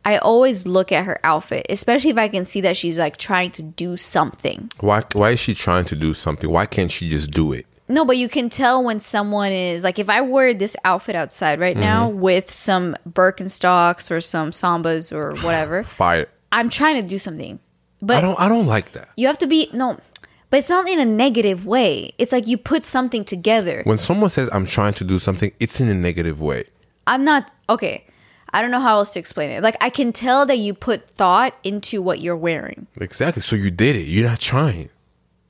[0.06, 3.50] I always look at her outfit, especially if I can see that she's like trying
[3.58, 4.70] to do something.
[4.82, 6.48] Why why is she trying to do something?
[6.48, 7.66] Why can't she just do it?
[7.90, 11.60] No, but you can tell when someone is like if I wear this outfit outside
[11.60, 12.20] right now mm-hmm.
[12.20, 16.30] with some Birkenstocks or some Sambas or whatever, Fire.
[16.52, 17.58] I'm trying to do something.
[18.00, 19.10] But I don't I don't like that.
[19.18, 20.00] you have to be no,
[20.50, 22.14] but it's not in a negative way.
[22.18, 23.82] It's like you put something together.
[23.84, 26.66] When someone says I'm trying to do something, it's in a negative way.
[27.06, 28.06] I'm not okay.
[28.52, 29.62] I don't know how else to explain it.
[29.62, 32.88] Like I can tell that you put thought into what you're wearing.
[33.00, 33.42] Exactly.
[33.42, 34.04] So you did it.
[34.04, 34.90] You're not trying.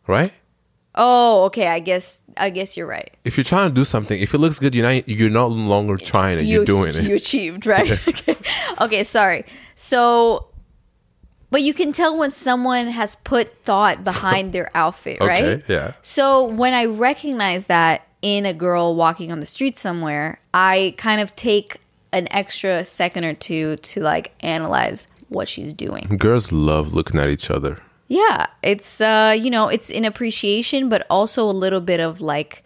[0.07, 0.31] Right?
[0.95, 1.67] Oh, okay.
[1.67, 3.15] I guess I guess you're right.
[3.23, 5.95] If you're trying to do something, if it looks good, you're not you're no longer
[5.97, 6.45] trying it.
[6.45, 7.03] You're doing it.
[7.03, 7.91] you achieved, right?
[8.07, 8.36] okay.
[8.81, 9.45] okay, sorry.
[9.75, 10.47] So,
[11.49, 15.43] but you can tell when someone has put thought behind their outfit, right?
[15.43, 15.93] Okay, yeah.
[16.01, 21.21] So when I recognize that in a girl walking on the street somewhere, I kind
[21.21, 21.79] of take
[22.12, 26.07] an extra second or two to like analyze what she's doing.
[26.17, 27.79] Girls love looking at each other.
[28.07, 32.63] Yeah, it's uh, you know, it's an appreciation, but also a little bit of like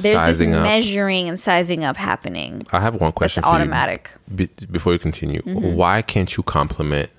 [0.00, 0.62] there's Sizing this up.
[0.62, 2.64] measuring and sizing up happening.
[2.72, 3.54] I have one question for you.
[3.56, 4.10] automatic.
[4.32, 5.74] Be- before you continue, Mm-hmm.
[5.74, 7.10] why can't you compliment?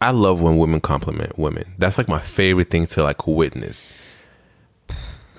[0.00, 1.74] I love when women compliment women.
[1.78, 3.92] That's like my favorite thing to like witness.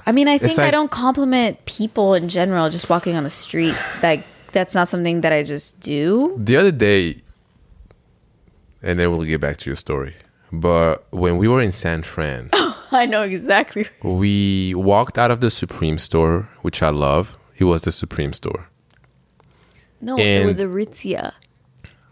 [0.06, 3.76] I mean, I think I don't compliment people in general just walking on the street.
[4.04, 6.36] Like that's not something that I just do.
[6.38, 7.18] The other day,
[8.84, 10.16] and then we'll get back to your story.
[10.52, 13.88] But when we were in San Fran, oh, I know exactly.
[14.04, 17.38] we walked out of the Supreme store, which I love.
[17.58, 18.68] It was the Supreme store.
[20.02, 21.34] No, it And- was Aritzia.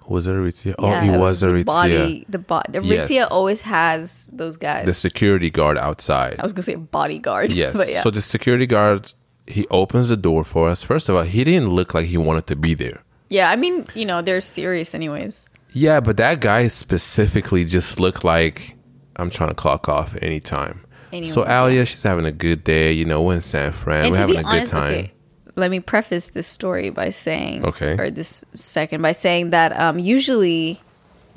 [0.10, 0.74] Was it Aritzia?
[0.80, 1.66] Oh, Yeah, it was the Aritzia.
[1.66, 2.80] Body, the body.
[2.80, 3.32] Aritzia Yes.
[3.32, 4.86] always has those guys.
[4.86, 6.36] The security guard outside.
[6.40, 7.52] I was gonna say bodyguard.
[7.64, 7.78] Yes.
[7.78, 8.02] but yeah.
[8.02, 9.14] So the security guard,
[9.46, 10.84] he opens the door for us.
[10.84, 13.00] First of all, he didn't look like he wanted to be there.
[13.30, 15.48] yeah, I mean, you know, they're serious anyways.
[15.74, 18.76] Yeah, but that guy specifically just looked like
[19.18, 20.82] I'm trying to clock off anytime.
[21.12, 22.92] Anyway, so Alia, she's having a good day.
[22.92, 24.06] You know, we're in San Fran.
[24.06, 24.94] And we're having a good time.
[24.94, 25.12] okay,
[25.60, 27.96] let me preface this story by saying, Okay.
[28.00, 30.82] or this second by saying that um, usually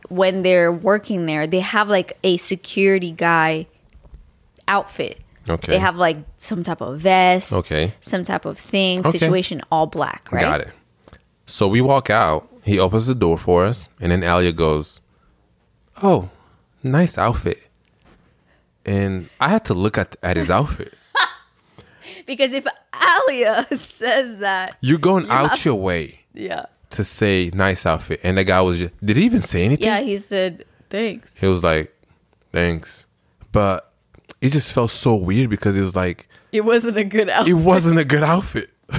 [0.08, 3.66] when they're working there, they have like a security guy
[4.68, 5.18] outfit.
[5.48, 5.72] Okay.
[5.72, 7.94] They have like some type of vest, Okay.
[8.00, 9.18] some type of thing, Okay.
[9.18, 10.40] situation, all black, right?
[10.40, 10.68] Got it.
[11.46, 12.48] So we walk out.
[12.64, 15.00] He opens the door for us, and then Alia goes,
[16.00, 16.30] "Oh,
[16.84, 17.66] nice outfit."
[18.86, 20.94] And I had to look at at his outfit.
[22.26, 22.66] Because if
[23.28, 28.44] Alia says that, You're going out your way yeah, to say nice outfit, and the
[28.44, 29.84] guy was just did he even say anything?
[29.86, 31.38] yeah, he said thanks.
[31.38, 31.94] He was like,
[32.52, 33.06] "Thanks,"
[33.52, 33.92] but
[34.40, 37.50] it just felt so weird because it was like It wasn't a good outfit.
[37.50, 38.70] it wasn't a good outfit.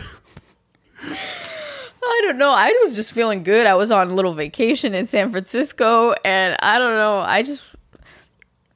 [2.05, 2.51] I don't know.
[2.51, 3.65] I was just feeling good.
[3.65, 7.19] I was on a little vacation in San Francisco, and I don't know.
[7.19, 7.63] I just,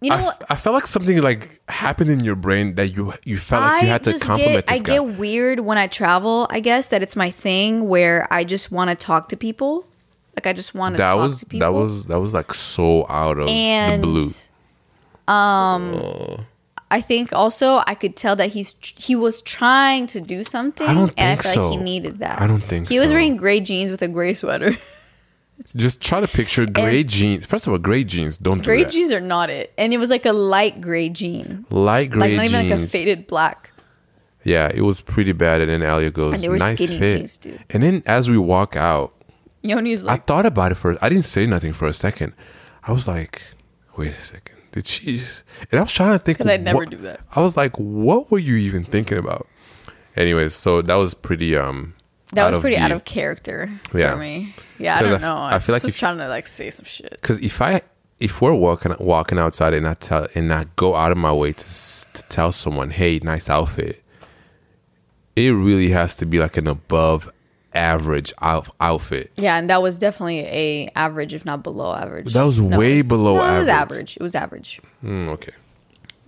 [0.01, 0.43] you know I, what?
[0.49, 3.89] I felt like something like happened in your brain that you you felt like you
[3.89, 4.93] had to compliment get, I guy.
[4.93, 6.47] get weird when I travel.
[6.49, 9.87] I guess that it's my thing where I just want to talk to people.
[10.35, 11.71] Like I just want to that talk was to people.
[11.71, 15.33] that was that was like so out of and the blue.
[15.33, 16.45] um,
[16.91, 20.93] I think also I could tell that he's he was trying to do something, I
[20.93, 22.39] don't and I think feel like he needed that.
[22.39, 22.93] I don't think so.
[22.93, 24.77] he was wearing gray jeans with a gray sweater.
[25.75, 27.45] Just try to picture gray jeans.
[27.45, 28.91] First of all, gray jeans don't do gray that.
[28.91, 32.29] jeans are not it, and it was like a light gray jean, Light gray like
[32.29, 32.91] gray not even like a jeans.
[32.91, 33.71] faded black.
[34.43, 35.61] yeah, it was pretty bad.
[35.61, 37.63] And then Alia goes, And they were "Nice skinny fit." jeans, dude.
[37.69, 39.13] And then as we walk out,
[39.63, 40.97] Yoni's I thought about it for.
[41.03, 42.33] I didn't say nothing for a second.
[42.83, 43.41] I was like,
[43.97, 46.77] "Wait a second, did she?" Just, and I was trying to think 'Cause I'd never
[46.77, 47.19] what- do that.
[47.35, 49.45] I was like, "What were you even thinking about?"
[50.15, 51.57] Anyways, so that was pretty.
[51.57, 51.93] Um,
[52.33, 54.11] that was pretty the- out of character Yeah.
[54.13, 54.53] for me.
[54.79, 55.35] Yeah, I don't f- know.
[55.35, 57.11] I I, feel just like was if- trying to like say some shit.
[57.11, 57.81] Because if I
[58.19, 61.53] if we're walking walking outside and I tell and I go out of my way
[61.53, 61.65] to,
[62.13, 64.03] to tell someone, "Hey, nice outfit,"
[65.35, 67.29] it really has to be like an above
[67.73, 69.31] average out, outfit.
[69.37, 72.33] Yeah, and that was definitely a average, if not below average.
[72.33, 73.91] That was No, way was- below no, It was average.
[73.91, 74.17] average.
[74.17, 74.81] It was average.
[75.03, 75.51] Mm, okay,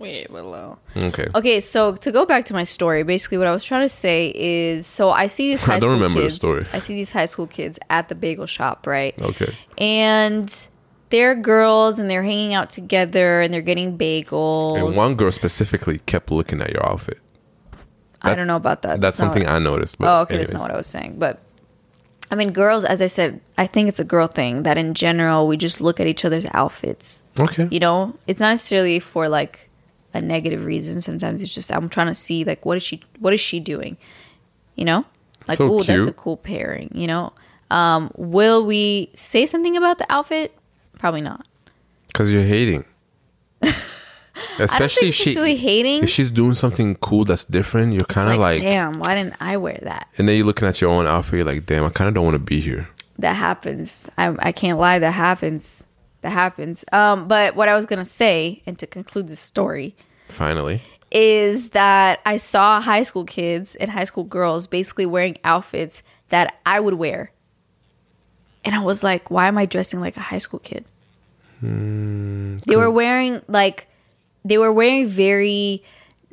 [0.00, 0.78] Way below.
[0.96, 1.26] okay.
[1.34, 4.32] Okay, so to go back to my story, basically what I was trying to say
[4.34, 6.36] is, so I see these I high don't school remember the kids.
[6.36, 6.66] story.
[6.72, 9.14] I see these high school kids at the bagel shop, right?
[9.20, 9.54] Okay.
[9.78, 10.68] And
[11.10, 14.78] they're girls and they're hanging out together and they're getting bagels.
[14.88, 17.18] And one girl specifically kept looking at your outfit.
[18.22, 19.00] I don't know about that.
[19.00, 19.98] That's not something what- I noticed.
[19.98, 21.16] But Oh, okay, that's not what I was saying.
[21.18, 21.40] But
[22.30, 25.48] I mean, girls, as I said, I think it's a girl thing that in general
[25.48, 27.24] we just look at each other's outfits.
[27.38, 27.66] Okay.
[27.70, 29.69] You know, it's not necessarily for like
[30.14, 31.00] a negative reason.
[31.00, 33.96] Sometimes it's just I'm trying to see like what is she what is she doing?
[34.76, 35.04] You know,
[35.48, 36.90] like So oh that's a cool pairing.
[36.94, 37.32] You know,
[37.70, 40.56] um, will we say something about the outfit?
[40.98, 41.46] Probably not.
[42.08, 42.84] Because you're hating.
[44.58, 46.02] Especially if think she it's really hating.
[46.02, 49.34] if she's doing something cool that's different, you're kind of like, like, damn, why didn't
[49.40, 50.08] I wear that?
[50.18, 51.34] and then you're looking at your own outfit.
[51.34, 52.88] You're like, damn, I kind of don't want to be here.
[53.18, 54.10] that happens.
[54.16, 54.98] I, I can't lie.
[54.98, 55.84] That happens.
[56.22, 56.84] That happens.
[56.92, 59.96] Um, but what I was gonna say, and to conclude the story,
[60.28, 66.02] Finally, is that I saw high school kids and high school girls basically wearing outfits
[66.28, 67.32] that I would wear,
[68.64, 70.84] and I was like, why am I dressing like a high school kid?
[71.62, 73.86] they were wearing like
[74.44, 75.82] they were wearing very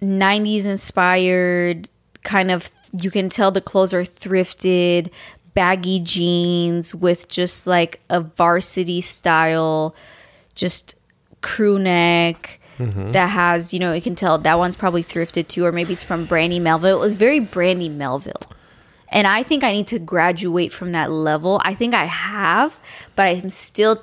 [0.02, 1.90] 90s inspired
[2.24, 2.72] kind of
[3.02, 5.12] you can tell the clothes are thrifted
[5.58, 9.96] baggy jeans with just like a varsity style
[10.54, 10.94] just
[11.42, 13.10] crew neck mm-hmm.
[13.10, 16.04] that has you know you can tell that one's probably thrifted too or maybe it's
[16.04, 16.98] from brandy melville.
[16.98, 18.34] It was very brandy melville.
[19.10, 21.60] And I think I need to graduate from that level.
[21.64, 22.80] I think I have,
[23.16, 23.96] but I'm still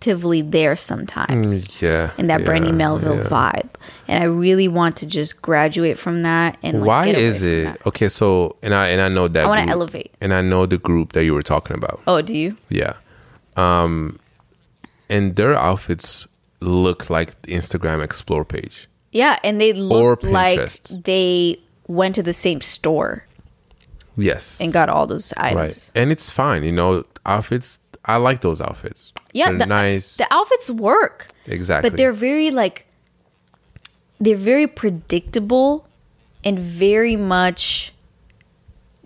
[0.00, 2.10] tentatively there sometimes yeah.
[2.16, 3.24] in that yeah, Brandy Melville yeah.
[3.24, 3.68] vibe.
[4.08, 6.56] And I really want to just graduate from that.
[6.62, 8.08] And like, Why is it okay?
[8.08, 10.14] So and I and I know that I wanna group- elevate.
[10.20, 12.00] and I know the group that you were talking about.
[12.06, 12.56] Oh, do you?
[12.70, 12.94] Yeah,
[13.56, 14.18] um,
[15.08, 16.26] and their outfits
[16.60, 18.88] look like the Instagram Explore page.
[19.12, 20.60] Yeah, and they looked like
[21.04, 23.26] they went to the same store
[24.16, 25.56] Yes, and got all those items.
[25.56, 25.92] right, items.
[25.94, 26.64] and it's fine.
[26.64, 27.78] You know, outfits.
[28.04, 29.12] I like those outfits.
[29.32, 30.16] Yeah, the, nice.
[30.16, 31.28] The outfits work.
[31.46, 32.86] exactly, but they're very like
[34.20, 35.86] they're very predictable
[36.44, 37.92] and very much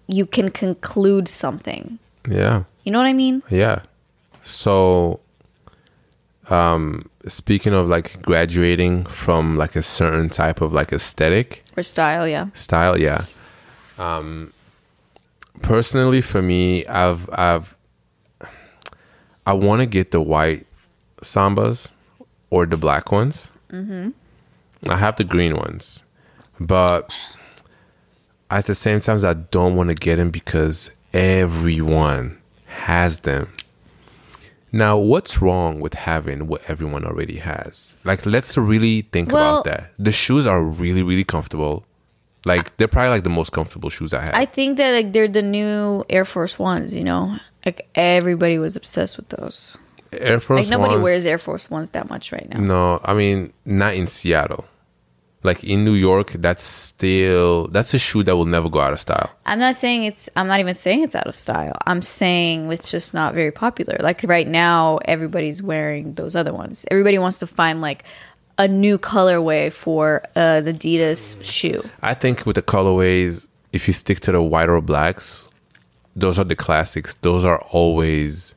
[0.07, 1.99] you can conclude something
[2.29, 2.65] yeah.
[2.85, 3.83] you know what i mean Yeah.
[4.43, 5.21] So
[6.51, 12.29] um speaking of like graduating from like a certain type of like aesthetic or style
[12.29, 13.25] yeah style, yeah.
[13.99, 14.53] Um
[15.63, 17.75] personally for me, I've I've
[19.47, 20.67] I want to get the white
[21.23, 21.93] sambas
[22.51, 23.51] or the black ones.
[23.71, 24.11] Mm-hmm.
[24.91, 26.05] I have the green ones,
[26.61, 27.11] but
[28.51, 33.49] at the same time, I don't want to get them because everyone has them.
[34.73, 37.95] Now, what's wrong with having what everyone already has?
[38.05, 39.91] Like, let's really think Well- about that.
[39.99, 41.85] The shoes are really, really comfortable.
[42.45, 44.33] Like, they're probably like the most comfortable shoes I have.
[44.35, 46.95] I think that like they're the new Air Force Ones.
[46.95, 49.77] You know, like everybody was obsessed with those.
[50.13, 52.61] Air Force Like nobody Ones- wears Air Force Ones that much right now.
[52.61, 54.65] No, I mean not in Seattle.
[55.43, 59.01] Like in New York, that's still that's a shoe that will never go out of
[59.01, 59.31] style.
[59.45, 60.31] I'm not saying it's.
[60.37, 61.75] I'm not even saying it's out of style.
[61.87, 63.99] I'm saying it's just not very popular.
[64.01, 66.87] Like right now, everybody's wearing those other ones.
[66.91, 68.05] Everybody wants to find like
[68.57, 71.83] a new colorway for uh, the Adidas shoe.
[72.01, 75.49] I think with the colorways, if you stick to the white or blacks,
[76.17, 77.15] those are the classics.
[77.15, 78.55] Those are always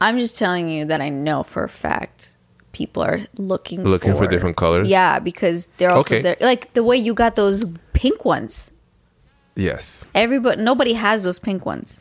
[0.00, 2.32] I'm just telling you that I know for a fact
[2.72, 4.88] people are looking Looking for different colors?
[4.88, 6.22] Yeah, because they're also Okay.
[6.22, 8.70] they're, like the way you got those pink ones.
[9.56, 10.06] yes.
[10.14, 11.98] Everybody, nobody has those pink ones.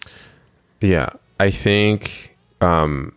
[0.81, 1.09] Yeah.
[1.39, 3.13] I think um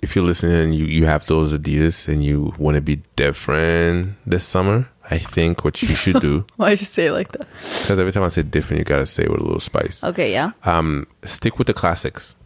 [0.00, 4.44] if you're listening you, you have those Adidas and you want to be different this
[4.44, 7.46] summer, I think what you should do, Why did you say it like that?
[7.60, 10.04] because every time I say different, you gotta say it with a little spice.
[10.04, 10.52] Okay, yeah.
[10.64, 12.36] um, stick with the classics.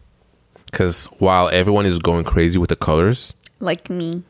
[0.65, 4.23] Because while everyone is going crazy with the colors, Like me.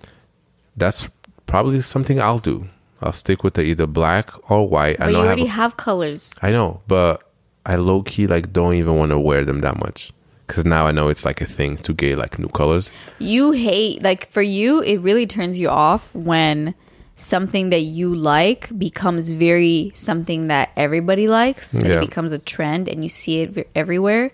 [0.76, 1.07] that's
[1.45, 2.67] probably something I'll do.
[3.01, 4.95] I'll stick with the either black or white.
[4.99, 5.28] I But you know I have.
[5.28, 6.34] already have colors.
[6.41, 7.24] I know, but
[7.65, 10.11] I low key like don't even want to wear them that much.
[10.53, 12.91] Because now I know it's like a thing to get like new colors.
[13.17, 16.75] You hate like for you it really turns you off when
[17.15, 21.97] something that you like becomes very something that everybody likes and Yeah.
[21.97, 24.29] it becomes a trend and you see it ve- everywhere.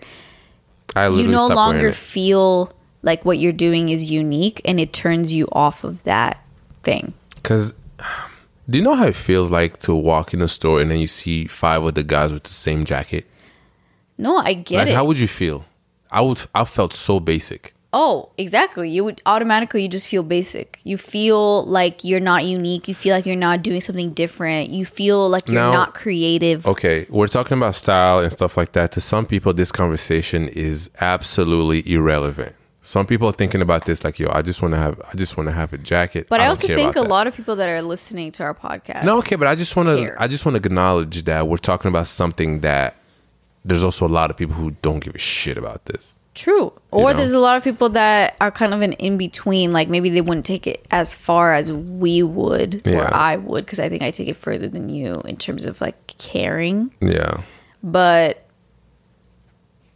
[0.94, 5.48] I You no longer feel like what you're doing is unique and it turns you
[5.52, 6.44] off of that
[6.82, 7.14] thing.
[7.36, 7.72] Because
[8.68, 11.06] do you know how it feels like to walk in a store and then you
[11.06, 13.24] see five of the guys with the same jacket?
[14.18, 14.94] No, I get like, it.
[14.94, 15.64] how would you feel?
[16.10, 16.40] I would.
[16.54, 17.74] I felt so basic.
[17.92, 18.88] Oh, exactly.
[18.88, 20.78] You would automatically you just feel basic.
[20.84, 22.86] You feel like you're not unique.
[22.86, 24.70] You feel like you're not doing something different.
[24.70, 26.66] You feel like you're Now- not creative.
[26.66, 28.92] Okay, we're talking about style and stuff like that.
[28.92, 32.54] To some people, this conversation is absolutely irrelevant.
[32.82, 35.36] Some people are thinking about this like, yo, I just want to have, I just
[35.36, 36.28] want to have a jacket.
[36.30, 37.08] But I, don't also think a that.
[37.08, 39.04] lot of people that are listening to our podcast.
[39.04, 40.14] No, okay, but I just want to.
[40.18, 42.96] I just want to acknowledge that we're talking about something that
[43.64, 46.16] there's also a lot of people who don't give a shit about this.
[46.34, 46.72] True.
[46.92, 47.16] Or know?
[47.18, 49.72] there's a lot of people that are kind of an in between.
[49.72, 53.00] Like maybe they wouldn't take it as far as we would Yeah.
[53.00, 55.80] or I would because I think I take it further than you in terms of
[55.80, 56.94] like caring.
[57.00, 57.42] Yeah,
[57.82, 58.46] But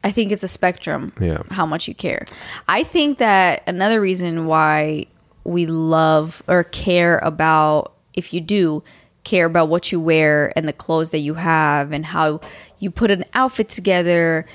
[0.03, 1.13] I think it's a spectrum.
[1.19, 1.43] Yeah.
[1.51, 2.27] How much you care.
[2.69, 5.07] I think that another reason why
[5.45, 8.83] we love or care about if you do
[9.25, 12.41] care about what you wear and the clothes that you have and how
[12.79, 14.47] you put an outfit together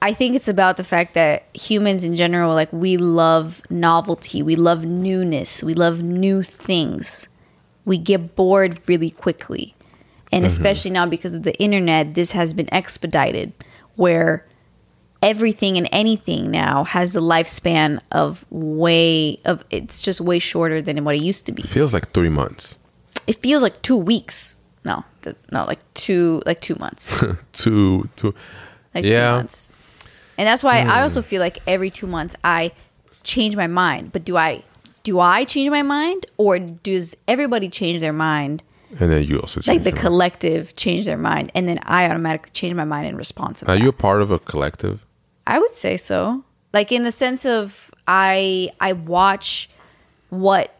[0.00, 4.54] I think it's about the fact that humans in general, like we love novelty, we
[4.54, 7.28] love newness, we love new things.
[7.84, 9.74] We get bored really quickly.
[10.30, 10.46] And mm-hmm.
[10.46, 13.52] especially now because of the internet, this has been expedited
[13.96, 14.46] where
[15.20, 21.02] everything and anything now has the lifespan of way of it's just way shorter than
[21.02, 21.62] what it used to be.
[21.62, 22.78] feels like three months.
[23.28, 24.56] It feels like 2 weeks.
[24.84, 27.14] No, th- no, like 2 like 2 months.
[27.52, 28.34] Two, two.
[28.94, 29.30] like Yeah.
[29.30, 29.72] two months.
[30.38, 30.90] And that's why I hmm.
[31.02, 32.70] also feel like every two months I
[33.24, 34.12] change my mind.
[34.12, 34.62] But do I
[35.02, 38.62] do I change my mind or does everybody change their mind?
[39.00, 39.98] And then you also Like the your mind.
[39.98, 43.62] collective change their mind and then I automatically change my mind in response.
[43.64, 43.82] Are that.
[43.82, 45.04] you a part of a collective?
[45.46, 46.44] I would say so.
[46.72, 49.68] Like in the sense of I I watch
[50.30, 50.72] what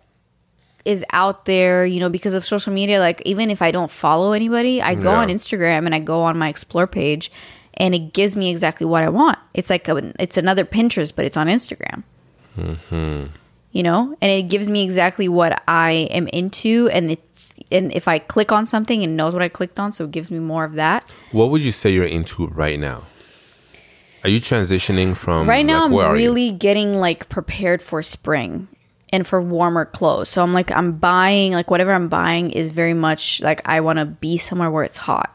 [0.88, 2.98] is out there, you know, because of social media.
[2.98, 5.18] Like even if I don't follow anybody, I go Yeah.
[5.18, 7.30] on Instagram and I go on my explore page,
[7.74, 9.38] and it gives me exactly what I want.
[9.52, 12.04] It's like a, it's another Pinterest, but it's on Instagram.
[12.58, 13.24] Mm-hmm.
[13.72, 18.08] You know, and it gives me exactly what I am into, and it's and if
[18.08, 20.64] I click on something, it knows what I clicked on, so it gives me more
[20.64, 21.04] of that.
[21.32, 23.02] What would you say you're into right now?
[24.24, 28.66] Are you transitioning from right now like, i'm really getting like prepared for spring
[29.12, 32.94] and for warmer clothes so i'm like i'm buying like whatever i'm buying is very
[32.94, 35.34] much like i want to be somewhere where it's hot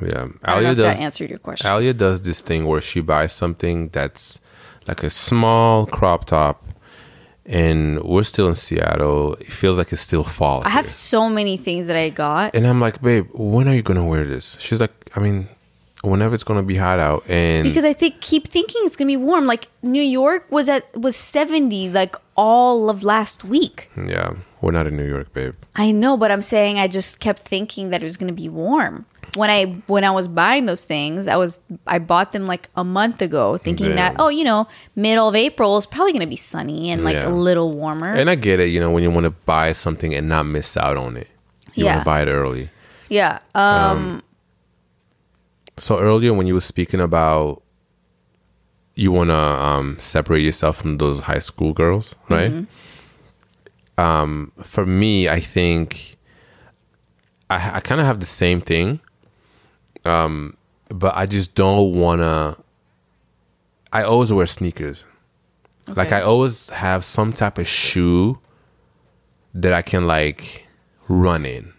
[0.00, 0.96] Yeah, Alia does.
[0.96, 4.40] that answered your question Alia does this thing where she buys something that's
[4.88, 6.64] like a small crop top,
[7.46, 9.34] and we're still in Seattle.
[9.34, 10.62] It feels like it's still fall.
[10.64, 13.82] i have so many things that i got and I'm like, babe, when are you
[13.82, 14.58] gonna wear this?
[14.60, 15.48] She's like, I mean,
[16.02, 19.16] whenever it's gonna be hot out, and because I think keep thinking it's gonna be
[19.16, 19.46] warm.
[19.46, 23.90] Like New York was at was seventy like all of last week.
[23.96, 25.54] yeah, we're not in New York, babe.
[25.76, 29.06] I know, but I'm saying I just kept thinking that it was gonna be warm.
[29.34, 32.84] When I when I was buying those things, I was I bought them like a
[32.84, 36.90] month ago, thinking that oh you know middle of April is probably gonna be sunny
[36.90, 37.28] and like Yeah.
[37.28, 38.08] a little warmer.
[38.12, 40.76] And I get it, you know, when you want to buy something and not miss
[40.76, 41.28] out on it,
[41.74, 42.68] you want to buy it early.
[43.08, 44.20] yeah, um,
[45.82, 47.60] So earlier when you were speaking about
[48.94, 52.52] you want to um, separate yourself from those high school girls, right?
[53.98, 56.16] Um, for me, I think
[57.50, 59.00] I, I kind of have the same thing,
[60.04, 60.56] um,
[60.88, 62.56] but I just don't want to.
[63.92, 65.04] I always wear sneakers.
[65.88, 68.38] Like I always have some type of shoe
[69.52, 70.64] that I can like
[71.08, 71.72] run in.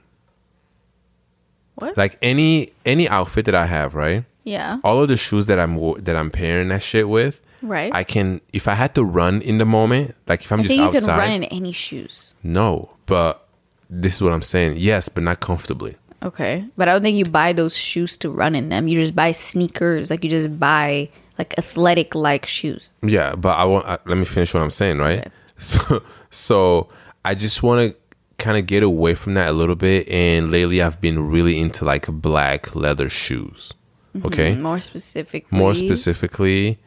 [1.75, 1.97] What?
[1.97, 4.25] Like any any outfit that I have, right?
[4.43, 7.93] yeah, all of the shoes that I'm that I'm pairing that shit with, right.
[7.93, 10.75] I can if I had to run in the moment, like if I'm I just
[10.75, 12.35] think you can run in any shoes.
[12.43, 13.47] no, but
[13.89, 14.77] this is what I'm saying.
[14.77, 15.95] Yes, but not comfortably.
[16.21, 18.87] Okay, but I don't think you buy those shoes to run in them.
[18.87, 22.93] You just buy sneakers, like you just buy like athletic like shoes.
[23.01, 23.85] Yeah, but I want.
[23.87, 25.19] Let me finish what I'm saying, right?
[25.19, 25.29] Okay.
[25.55, 26.89] So, so
[27.23, 27.97] I just want to
[28.43, 30.07] kind of get away from that a little bit.
[30.09, 33.73] And lately, I've been really into like black leather shoes.
[34.23, 36.77] Okay, More specifically, more specifically,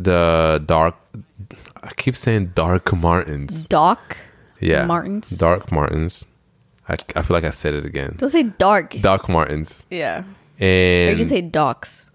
[0.00, 0.96] the dark.
[1.84, 3.64] I keep saying dark Martens.
[3.68, 4.16] Doc.
[4.60, 5.30] Yeah, Martens.
[5.38, 6.26] Dark Martens.
[6.88, 8.14] I, I feel like I said it again.
[8.16, 8.96] Don't say dark.
[9.00, 9.86] Doc Martens.
[9.90, 10.24] yeah.
[10.60, 12.10] Or you can say docs.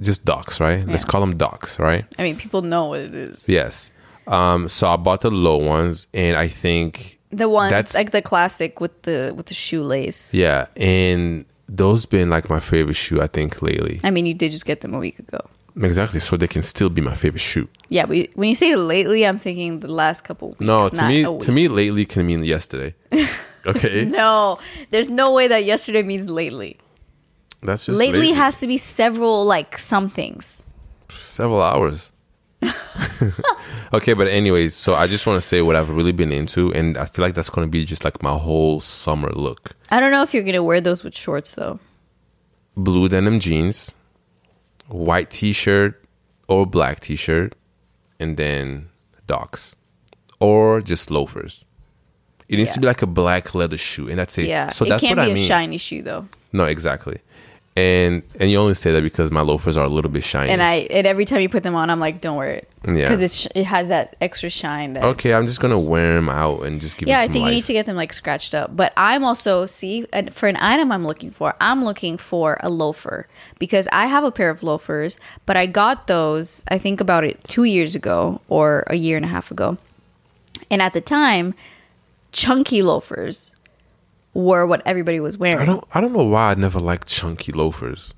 [0.00, 0.86] just docs, right?
[0.86, 2.06] Let's call them docs, right?
[2.18, 3.46] I mean, people know what it is.
[3.46, 3.90] Yes.
[4.26, 8.22] Um, so I bought the low ones, and I think The ones That's- like the
[8.22, 10.32] classic with the with the shoelace.
[10.34, 13.20] yeah, and those been like my favorite shoe.
[13.20, 15.40] I think lately, I mean, you did just get them a week ago.
[15.82, 16.20] exactly.
[16.20, 17.68] So they can still be my favorite shoe.
[17.88, 20.60] Yeah, but when you say lately, I'm thinking the last couple weeks.
[20.60, 21.42] No, to not me, a week.
[21.42, 22.94] to me, lately can mean yesterday.
[23.66, 24.58] Okay, No,
[24.92, 26.76] there's no way that yesterday means lately.
[27.62, 30.62] that's just lately has to be several like somethings.
[31.18, 32.12] several hours.
[33.92, 36.96] okay, but anyways, so I just want to say what I've really been into, and
[36.96, 39.72] I feel like that's going to be just like my whole summer look.
[39.90, 41.78] I don't know if you're gonna wear those with shorts though.
[42.76, 43.94] blue denim jeans,
[44.88, 46.02] white t-shirt
[46.48, 47.54] or black t-shirt,
[48.18, 48.88] and then
[49.26, 49.76] docs,
[50.40, 51.64] or just loafers.
[52.48, 54.46] It needs to be like a black leather shoe, and that's it.
[54.46, 55.44] Yeah, so it that's can't what be I a mean.
[55.46, 56.26] shiny shoe though.
[56.52, 57.18] No, exactly.
[57.76, 60.50] And and you only say that because my loafers are a little bit shiny.
[60.50, 62.94] And I and every time you put them on, I'm like, don't wear it Yeah.
[62.94, 64.94] because it's it has that extra shine.
[64.94, 67.06] That okay, I'm just gonna wear them out and just give.
[67.06, 68.74] yeah, I think you need to get them like scratched up.
[68.74, 71.54] But I'm also see and for an item I'm looking for.
[71.60, 76.06] I'm looking for a loafer because I have a pair of loafers, but I got
[76.06, 79.76] those I think about it two years ago or a year and a half ago,
[80.70, 81.52] and at the time,
[82.32, 83.54] chunky loafers
[84.36, 85.58] were what everybody was wearing.
[85.58, 85.84] I don't.
[85.94, 88.14] I don't know why I never liked chunky loafers.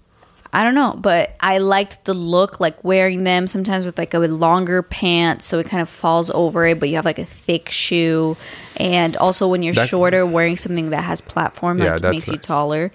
[0.51, 4.19] I don't know, but I liked the look, like wearing them sometimes with like a
[4.19, 7.69] longer pants, so it kind of falls over it, but you have like a thick
[7.69, 8.35] shoe,
[8.79, 12.29] and also when you're That- shorter, wearing something that has platform, Yeah, like that's makes
[12.29, 12.91] you taller.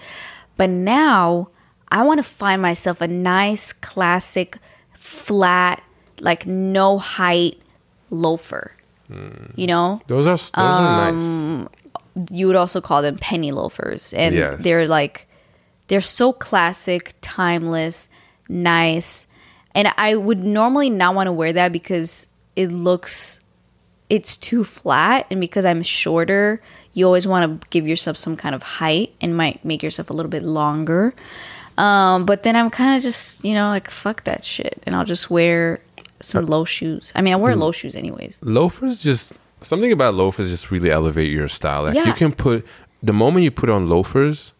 [0.58, 1.50] But now
[1.92, 4.58] I want to find myself a nice, classic,
[4.94, 5.84] flat,
[6.20, 7.62] like no height
[8.10, 8.72] loafer.
[9.08, 9.52] Hmm.
[9.56, 11.22] You know, Those are those are nice.
[11.22, 11.70] Um,
[12.30, 14.14] You would also call them penny loafers.
[14.14, 14.64] And Yes.
[14.64, 15.28] they're like
[15.88, 18.08] they're so classic timeless
[18.50, 19.28] nice.
[19.76, 23.40] And i would normally not want to wear that because it looks
[24.10, 25.26] it's too flat.
[25.32, 26.62] And because i'm shorter
[26.94, 29.14] you always want to give yourself some kind of height.
[29.20, 31.14] And might make yourself a little bit longer.
[31.78, 34.84] Um, but then i'm kind of just you know like fuck that shit.
[34.86, 35.80] And i'll just wear
[36.20, 37.12] some low shoes.
[37.16, 38.40] I mean i wear low shoes anyways.
[38.44, 39.34] Loafers just
[39.64, 41.84] something about loafers just really elevate your style.
[41.84, 42.06] Like Yeah.
[42.08, 42.66] you can put
[43.02, 44.54] the moment you put on loafers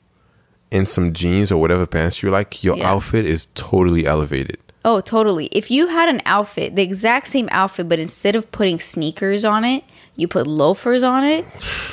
[0.72, 2.92] and some jeans or whatever pants you like, your Yeah.
[2.92, 4.58] outfit is totally elevated.
[4.86, 5.46] Oh, totally.
[5.54, 9.64] If you had an outfit, the exact same outfit, but instead of putting sneakers on
[9.64, 9.84] it,
[10.18, 11.46] you put loafers on it,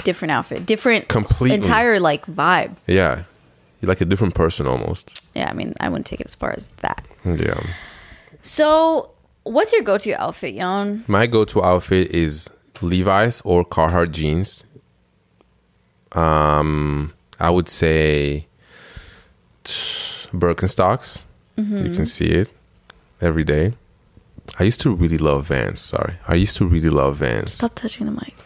[0.05, 1.55] different outfit, different Completely.
[1.57, 2.77] entire like vibe.
[2.87, 3.23] Yeah.
[3.81, 5.23] You're like a different person almost.
[5.35, 7.03] Yeah, I mean, I wouldn't take it as far as that.
[7.25, 7.61] Yeah.
[8.43, 9.11] So,
[9.45, 11.05] what's your go-to outfit, Yon?
[11.07, 12.51] My go-to outfit is
[12.81, 14.65] Levi's or Carhartt jeans.
[16.13, 18.47] Um, I would say
[19.65, 21.23] Birkenstocks.
[21.57, 21.87] Mm-hmm.
[21.87, 22.49] You can see it
[23.21, 23.75] every day.
[24.59, 25.81] I used to really love Vans.
[25.81, 27.53] Sorry, I used to really love Vans.
[27.53, 28.35] Stop touching the mic.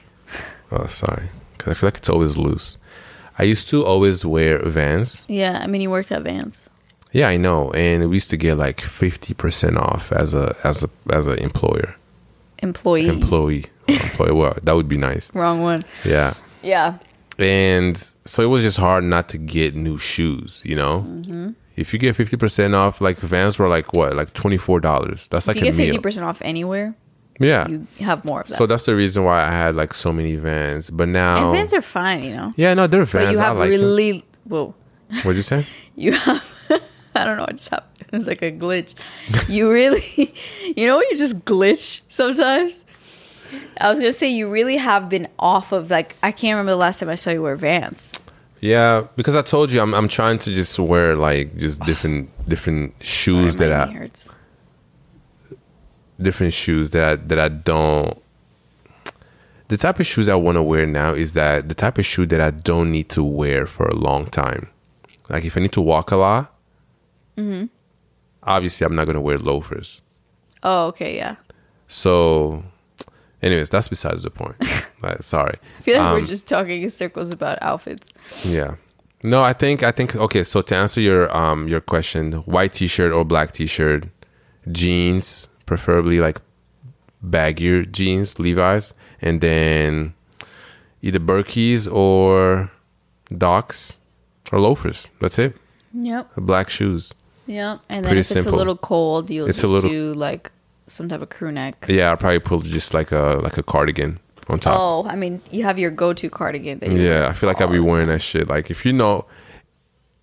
[0.72, 2.78] Oh, sorry, because I feel like it's always loose.
[3.39, 5.24] I used to always wear Vans.
[5.28, 6.64] Yeah, I mean, you worked at Vans.
[7.12, 7.70] Yeah, I know.
[7.72, 11.39] And we used to get like fifty percent off as a as a as an
[11.39, 11.95] employer
[12.68, 13.06] Employee.
[13.08, 13.64] employee.
[13.86, 14.32] employee.
[14.32, 15.30] Well, that would be nice.
[15.34, 15.80] Wrong one.
[16.04, 16.34] Yeah.
[16.62, 16.98] Yeah.
[17.38, 21.50] and so it was just hard not to get new shoes you know Mm-hmm.
[21.76, 25.62] if you get 50% off like vans were like what like $24 that's like If
[25.62, 26.94] you a get meal fifty percent off anywhere,
[27.40, 28.54] yeah you have more of that.
[28.56, 31.74] so that's the reason why i had like so many vans but now and Vans
[31.74, 32.54] are fine, you know.
[32.56, 33.80] yeah no they're But vans you have I like them.
[33.80, 34.72] really whoa.
[35.24, 36.42] what'd you say You have
[37.16, 37.93] I don't know what just happened.
[38.16, 38.94] It was like a glitch.
[39.48, 40.02] You really
[40.76, 42.84] you know when you just glitch sometimes?
[43.80, 46.76] I was gonna say you really have been off of like I can't remember the
[46.86, 48.18] last time I saw you wear Vans.
[48.60, 52.94] yeah because i told you i'm, I'm trying to just wear like just different different
[53.04, 54.30] shoes Sorry, that i hurts.
[56.20, 58.16] different shoes that I, that I don't.
[59.68, 62.26] The type of shoes I want to wear now is that the type of shoe
[62.26, 64.68] that I don't need to wear for a long time.
[65.28, 66.50] Like if I need to walk a lot,
[67.36, 67.66] Mm-hmm.
[68.45, 70.03] Obviously I'm not gonna wear loafers.
[70.62, 71.36] Oh, okay, yeah.
[71.86, 72.64] So,
[73.42, 74.57] anyways, that's besides the point.
[75.03, 75.59] Like, sorry.
[75.78, 78.11] I feel like Um, we're just talking in circles about outfits.
[78.42, 78.76] Yeah.
[79.22, 80.42] No, I think I think okay.
[80.42, 84.07] So to answer your um your question, white t-shirt or black t-shirt,
[84.72, 86.40] jeans, preferably like
[87.22, 90.14] baggier jeans, Levi's, and then
[91.03, 92.70] either Berkeys or
[93.36, 93.99] Docs
[94.53, 95.07] or loafers.
[95.20, 95.55] That's it.
[95.92, 96.30] Yep.
[96.38, 97.12] Black shoes.
[97.47, 97.80] Yep.
[97.88, 100.51] And then Pretty if it's a little cold, you'll It's a just little- do like
[100.88, 101.86] some type of crew neck.
[101.88, 104.18] Yeah, I'll probably pull just like a like a cardigan
[104.49, 104.78] on top.
[104.78, 106.78] Oh, I mean, you have your go-to cardigan.
[106.80, 108.49] That you yeah, I feel like I'll be wearing that shit.
[108.49, 109.24] Like if you know,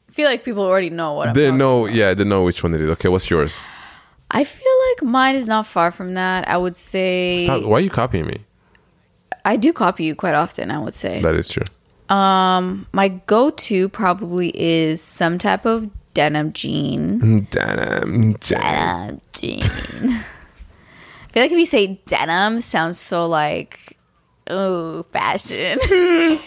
[0.09, 1.86] I feel like people already know what I'm they know.
[1.86, 1.95] about.
[1.95, 2.88] Yeah, they know which one it is.
[2.89, 3.61] Okay, what's yours?
[4.30, 6.47] I feel like mine is not far from that.
[6.47, 8.38] I would say why are you copying me?
[9.43, 10.69] I do copy you quite often.
[10.72, 11.63] I would say That is true.
[12.15, 17.47] Um, my go-to probably is some type of denim jean.
[17.49, 18.38] Denim, denim.
[18.39, 19.64] Denim jean.
[19.64, 23.97] I feel like if you say denim, sounds so like
[24.47, 25.80] oh fashion.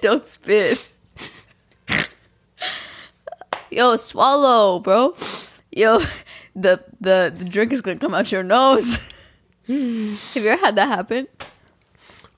[0.00, 0.92] Don't spit.
[3.70, 5.14] Yo, swallow, bro.
[5.70, 5.98] Yo,
[6.56, 8.96] the the the drink is gonna come out your nose.
[9.68, 11.28] Have you ever had that happen?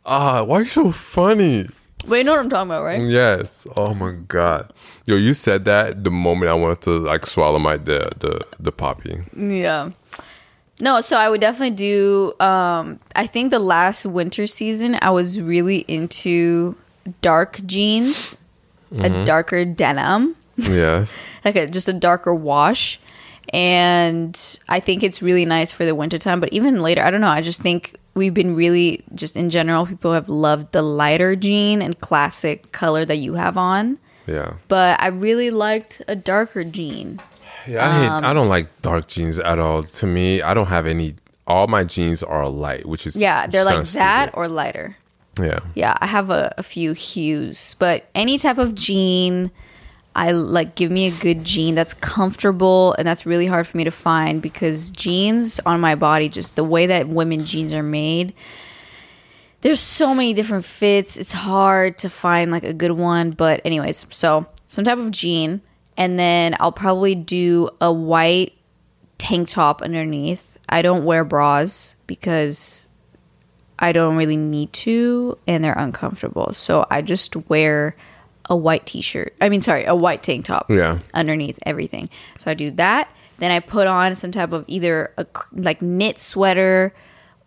[0.04, 1.68] Ah, why are you so funny?
[2.06, 3.00] Wait, you know what I'm talking about, right?
[3.02, 3.66] Yes.
[3.76, 4.72] Oh my god.
[5.06, 8.72] Yo, you said that the moment I wanted to like swallow my the the the
[8.72, 9.20] Poppi.
[9.36, 9.90] Yeah.
[10.80, 15.40] No, so I would definitely do um I think the last winter season I was
[15.40, 16.74] really into
[17.20, 18.38] dark jeans,
[18.98, 21.22] a darker denim, Yes.
[21.44, 23.00] like a, just a darker wash.
[23.52, 24.38] And
[24.68, 27.40] I think it's really nice for the wintertime, but even later, I don't know, I
[27.42, 31.98] just think we've been really just in general people have loved the lighter jean and
[32.00, 33.98] classic color that you have on.
[34.26, 34.54] Yeah.
[34.68, 37.18] But I really liked a darker jean.
[37.66, 37.86] Yeah.
[37.86, 38.08] I hate.
[38.08, 39.82] Um, I don't like dark jeans at all.
[39.84, 41.14] To me, I don't have any.
[41.46, 44.38] All my jeans are light, which is Yeah, they're like that stupid.
[44.38, 44.96] or lighter.
[45.40, 45.60] yeah.
[45.74, 49.50] Yeah, I have a, a few hues, but any type of jean,
[50.14, 53.84] I like give me a good jean that's comfortable, and that's really hard for me
[53.84, 58.34] to find because jeans on my body, just the way that women jeans are made,
[59.60, 61.16] there's so many different fits.
[61.16, 65.60] It's hard to find like a good one, but anyways, so some type of jean,
[65.96, 68.56] and then I'll probably do a white
[69.18, 70.58] tank top underneath.
[70.68, 72.88] I don't wear bras because
[73.78, 76.52] I don't really need to and they're uncomfortable.
[76.52, 77.96] So I just wear
[78.50, 79.34] a white t-shirt.
[79.40, 80.68] I mean, sorry, a white tank top.
[80.68, 80.98] Yeah.
[81.14, 82.10] Underneath everything.
[82.36, 83.10] So I do that.
[83.38, 86.92] Then I put on some type of either a like knit sweater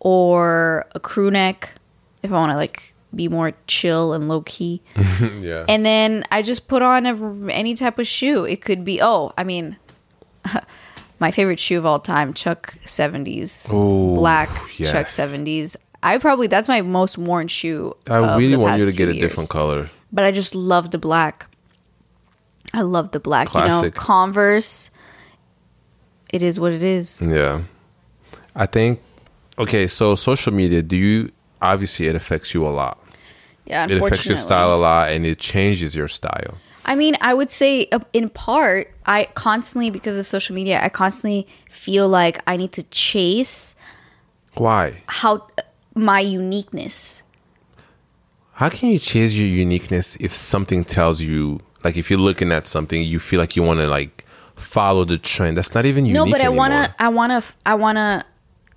[0.00, 1.74] or a crew neck
[2.22, 4.82] if I want to like be more chill and low key.
[5.40, 5.64] Yeah.
[5.68, 8.44] And then I just put on a, any type of shoe.
[8.44, 9.76] It could be, oh, I mean,
[11.20, 13.72] my favorite shoe of all time, Chuck 70s.
[13.72, 15.76] Ooh, black Chuck 70s.
[16.02, 17.94] I probably, that's my most worn shoe.
[18.08, 19.20] I really want you to get two a years.
[19.30, 19.88] different color.
[20.14, 21.46] But I just love the black.
[22.72, 23.52] I love the black.
[23.52, 24.90] You know, Converse.
[26.32, 27.20] It is what it is.
[27.20, 27.64] Yeah.
[28.54, 29.00] I think.
[29.58, 30.82] Okay, so social media.
[30.82, 31.30] Do you
[31.64, 32.98] obviously it affects you a lot.
[33.64, 36.58] Yeah, It affects your style a lot, and it changes your style.
[36.84, 40.90] I mean, I would say uh, in part, I constantly, because of social media, I
[40.90, 43.74] constantly feel like I need to chase
[44.54, 45.02] Why?
[45.06, 45.46] how
[45.94, 47.22] my uniqueness.
[48.54, 52.68] How can you chase your uniqueness if something tells you, like, if you're looking at
[52.68, 54.24] something, you feel like you want to like
[54.54, 55.56] follow the trend?
[55.56, 56.14] That's not even unique.
[56.14, 56.58] No, but I anymore.
[56.58, 58.24] wanna, I wanna, I wanna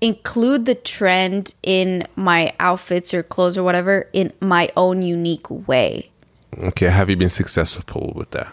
[0.01, 6.09] include the trend in my outfits or clothes or whatever in my own unique way.
[6.57, 8.51] Okay, have you been successful with that?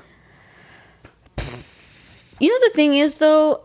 [2.41, 3.63] You know the thing is though,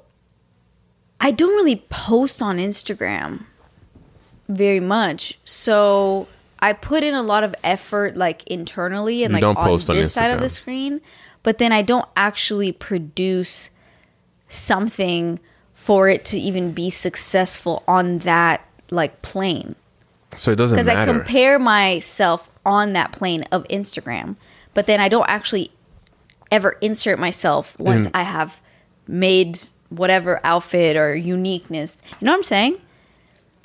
[1.19, 3.45] I don't really post on Instagram
[4.47, 5.37] very much.
[5.43, 6.27] So
[6.61, 9.95] I put in a lot of effort like internally and You like on post on
[9.95, 11.01] this side of the screen,
[11.43, 13.69] but then I don't actually produce
[14.49, 15.39] something
[15.73, 19.75] for it to even be successful on that like plane
[20.35, 24.35] So it doesn't because I compare myself on that plane of Instagram,
[24.73, 25.71] but then I don't actually
[26.51, 28.59] ever insert myself once In- I have
[29.07, 31.97] made whatever outfit or uniqueness.
[32.19, 32.77] You know what I'm saying?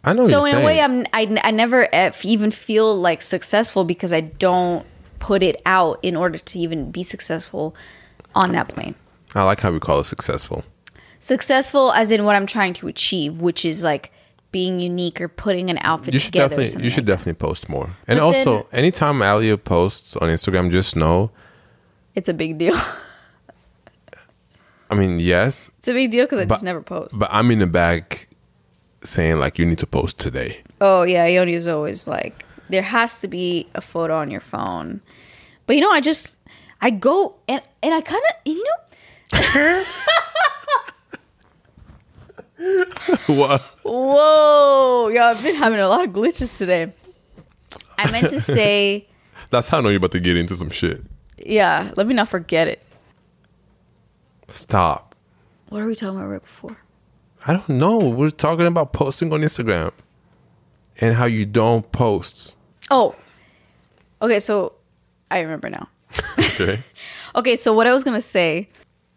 [0.04, 0.22] I know.
[0.22, 0.80] What so you're in a way.
[0.80, 4.84] I'm I, I never eff- even feel like successful because I don't
[5.18, 7.74] put it out in order to even be successful
[8.34, 8.94] on that plane.
[9.34, 10.64] I like how we call it successful.
[11.20, 14.12] Successful as in what I'm trying to achieve, which is like
[14.52, 16.56] being unique or putting an outfit You should together.
[16.56, 17.96] definitely you should like definitely post more.
[18.06, 21.30] And But also, then- anytime Alia posts on Instagram, just know.
[22.14, 22.76] It's a big deal.
[24.90, 27.18] I mean, yes, it's a big deal because I just never post.
[27.18, 28.28] but I'm in the back
[29.04, 30.62] saying like you need to post today.
[30.80, 35.00] Oh yeah, Yoni is always like there has to be a photo on your phone.
[35.66, 36.36] But you know, I just
[36.80, 39.84] I go and and I kind of you know
[43.26, 43.60] what?
[43.82, 46.92] whoa yeah I've been having a lot of glitches today.
[47.98, 49.06] I meant to say
[49.50, 51.02] That's how I know you're about to get into some shit.
[51.38, 51.92] yeah.
[51.96, 52.80] Let me not forget it.
[54.48, 55.14] Stop.
[55.68, 56.76] What are we talking about right before?
[57.46, 57.98] I don't know.
[57.98, 59.92] We're talking about posting on Instagram
[61.00, 62.56] and how you don't post.
[62.90, 63.14] Oh,
[64.22, 64.40] okay.
[64.40, 64.74] So
[65.30, 65.88] I remember now.
[66.38, 66.82] Okay.
[67.36, 68.68] Okay, so what I was gonna say,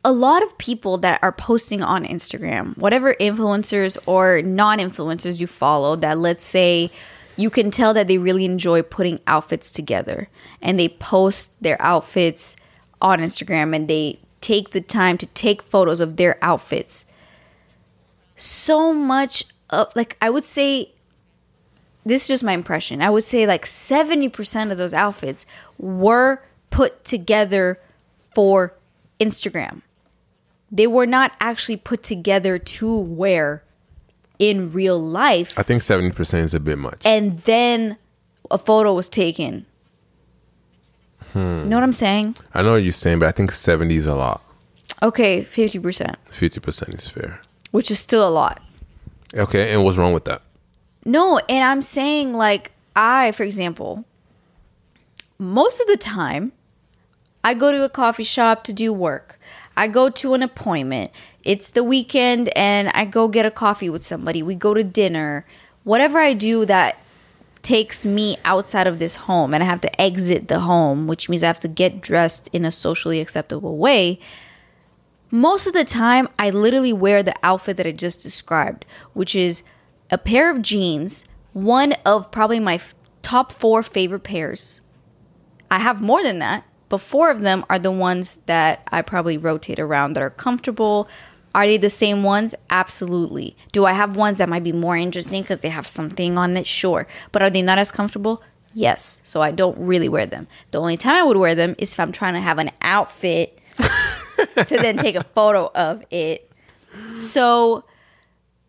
[0.04, 5.46] a lot of people that are posting on Instagram, whatever influencers or non influencers you
[5.46, 6.90] follow, that let's say
[7.36, 10.30] you can tell that they really enjoy putting outfits together
[10.64, 12.56] and they post their outfits
[13.04, 17.06] on Instagram and they take the time to take photos of their outfits.
[18.38, 20.94] So much of, like, I would say,
[22.08, 23.02] this is just my impression.
[23.02, 25.46] I would say like 70% of those outfits
[25.78, 27.80] were put together
[28.18, 28.74] for
[29.20, 29.82] Instagram.
[30.72, 33.64] They were not actually put together to wear
[34.40, 35.58] in real life.
[35.58, 37.06] I think 70% is a bit much.
[37.06, 37.98] And then
[38.52, 39.66] a photo was taken.
[41.34, 41.40] Hmm.
[41.40, 42.38] You know what I'm saying?
[42.54, 44.44] I know what you're saying, but I think 70 is a lot.
[45.04, 47.42] Okay, 50%, 50% is fair.
[47.78, 48.60] Which is still a lot.
[49.36, 50.42] Okay, and what's wrong with that?
[51.06, 54.04] No, and I'm saying like I, for example,
[55.38, 56.54] most of the time
[57.44, 59.40] I go to a coffee shop to do work.
[59.78, 61.12] I go to an appointment.
[61.44, 64.42] It's the weekend and I go get a coffee with somebody.
[64.42, 65.46] We go to dinner.
[65.84, 66.98] Whatever I do that
[67.62, 71.44] takes me outside of this home and I have to exit the home, which means
[71.44, 74.20] I have to get dressed in a socially acceptable way.
[75.30, 79.64] Most of the time, I literally wear the outfit that I just described, which is
[80.10, 84.80] a pair of jeans, one of probably my f- top four favorite pairs.
[85.70, 89.38] I have more than that, but four of them are the ones that I probably
[89.38, 91.10] rotate around that are comfortable.
[91.54, 92.56] Are they the same ones?
[92.70, 93.58] Absolutely.
[93.74, 96.68] Do I have ones that might be more interesting because they have something on it?
[96.68, 97.06] Sure.
[97.34, 98.42] But are they not as comfortable?
[98.74, 99.20] Yes.
[99.26, 100.48] So I don't really wear them.
[100.72, 103.60] The only time I would wear them is if I'm trying to have an outfit
[104.66, 106.52] to then take a photo of it.
[107.16, 107.84] So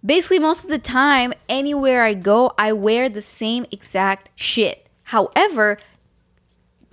[0.04, 4.86] basically, most of the time, anywhere I go, I wear the same exact shit.
[5.04, 5.78] However,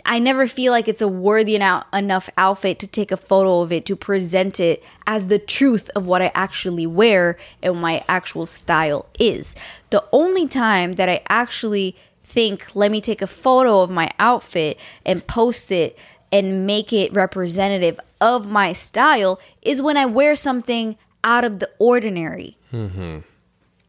[0.08, 3.88] I never feel like it's a worthy enough outfit to take a photo of it
[3.88, 9.08] to present it as the truth of what I actually wear and my actual style
[9.20, 9.56] is.
[9.90, 14.78] The only time that I actually think, let me take a photo of my outfit
[15.06, 15.98] and post it
[16.32, 21.70] and make it representative of my style is when I wear something out of the
[21.80, 22.58] ordinary.
[22.74, 23.20] Mm-hmm.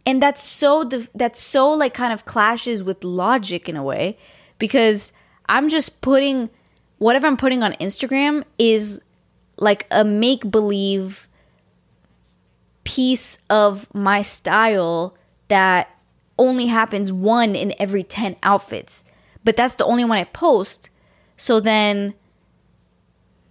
[0.04, 4.16] And that's so def- that's so like kind of clashes with logic in a way
[4.58, 5.12] because
[5.48, 6.50] I'm just putting
[6.98, 9.00] whatever I'm putting on Instagram is
[9.58, 11.28] like a make believe
[12.84, 15.16] piece of my style
[15.48, 15.90] that
[16.38, 19.02] only happens one in every 10 outfits.
[19.44, 20.90] But that's the only one I post.
[21.36, 22.14] So then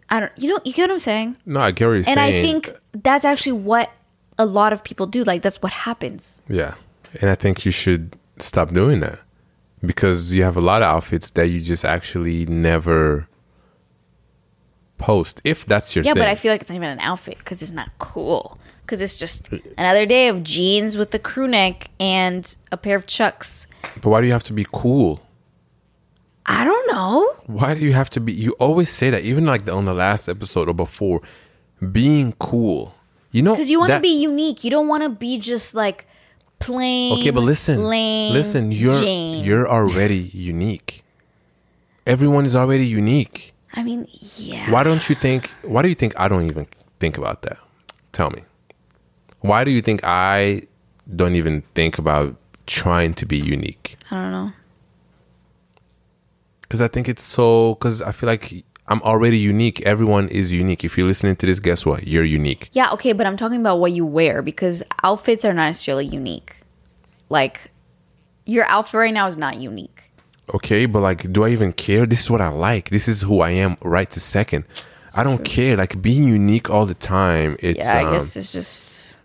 [0.09, 1.37] I don't you know you get what I'm saying?
[1.45, 3.91] No, I get what you're And I think that's actually what
[4.37, 5.23] a lot of people do.
[5.23, 6.41] Like that's what happens.
[6.47, 6.75] Yeah.
[7.21, 9.19] And I think you should stop doing that
[9.85, 13.27] because you have a lot of outfits that you just actually never
[14.97, 16.21] post if that's your Yeah, thing.
[16.21, 18.57] but I feel like it's not even an outfit because it's not cool.
[18.81, 23.07] Because it's just another day of jeans with the crew neck and a pair of
[23.07, 23.65] chucks.
[24.01, 25.21] but why do you have to be cool?
[26.45, 27.35] I don't know.
[27.47, 28.31] Why do you have to be?
[28.33, 31.21] You always say that, even like on the last episode or before.
[31.91, 32.93] being cool.
[33.31, 34.63] You know, Because you want to be unique.
[34.63, 36.07] You don't want to be just like
[36.59, 37.19] plain.
[37.19, 38.71] Okay, but listen, lame listen.
[38.71, 39.43] You're Jane.
[39.43, 41.03] you're already unique.
[42.07, 43.53] Everyone is already unique.
[43.73, 44.71] I mean, yeah.
[44.71, 45.49] Why don't you think?
[45.63, 46.67] Why do you think I don't even
[46.99, 47.57] think about that?
[48.13, 48.43] Tell me.
[49.41, 50.63] Why do you think I
[51.13, 52.35] don't even think about
[52.67, 53.97] trying to be unique?
[54.11, 54.51] I don't know.
[56.75, 57.75] Because I think it's so.
[57.75, 59.81] Because I feel like I'm already unique.
[59.83, 60.83] Everyone is unique.
[60.83, 62.05] If you're listening to this, guess what?
[62.05, 62.69] You're unique.
[62.73, 66.57] Yeah, okay, but I'm talking about what you wear because outfits are not necessarily unique.
[67.29, 67.71] Like,
[68.45, 70.11] your outfit right now is not unique.
[70.53, 72.05] Okay, but like, do I even care?
[72.05, 72.89] This is what I like.
[72.89, 74.65] This is who I am right this second.
[75.15, 75.77] I don't care.
[75.77, 77.55] Like being unique all the time.
[77.59, 79.17] It's Yeah, I um, guess it's just.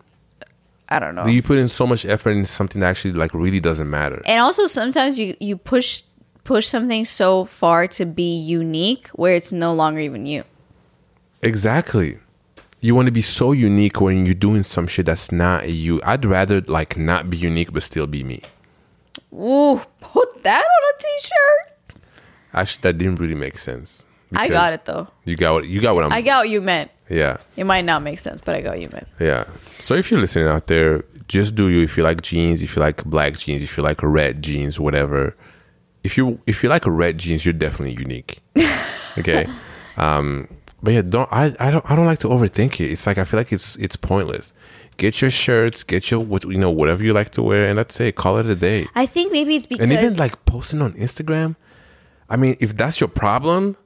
[0.88, 1.26] I don't know.
[1.26, 4.22] you put in so much effort in something that actually like really doesn't matter.
[4.24, 6.02] and also sometimes you you push
[6.44, 10.44] push something so far to be unique where it's no longer even you.
[11.42, 12.18] Exactly.
[12.80, 16.00] You want to be so unique when you're doing some shit that's not you.
[16.02, 18.42] I'd rather like not be unique but still be me.
[19.32, 22.02] Ooh, put that on a t-shirt.
[22.52, 24.06] Actually, that didn't really make sense.
[24.32, 25.08] I got it though.
[25.24, 26.12] You got what you got what I'm.
[26.12, 26.90] I got what you meant.
[27.08, 29.08] yeah, It might not make sense, but I got what you meant.
[29.18, 29.44] yeah.
[29.80, 31.82] So if you're listening out there, just do you.
[31.82, 35.36] If you like jeans, if you like black jeans, if you like red jeans, whatever.
[36.02, 38.40] If you if you like red jeans, you're definitely unique.
[39.18, 39.46] Okay.
[39.96, 40.48] um,
[40.82, 42.90] but yeah, don't I, I don't I don't like to overthink it.
[42.92, 44.52] It's like I feel like it's it's pointless.
[44.96, 48.00] Get your shirts, get your what you know whatever you like to wear, and that's
[48.00, 48.16] it.
[48.16, 48.86] Call it a day.
[48.94, 51.56] I think maybe it's because and even like posting on Instagram.
[52.28, 53.76] I mean, if that's your problem,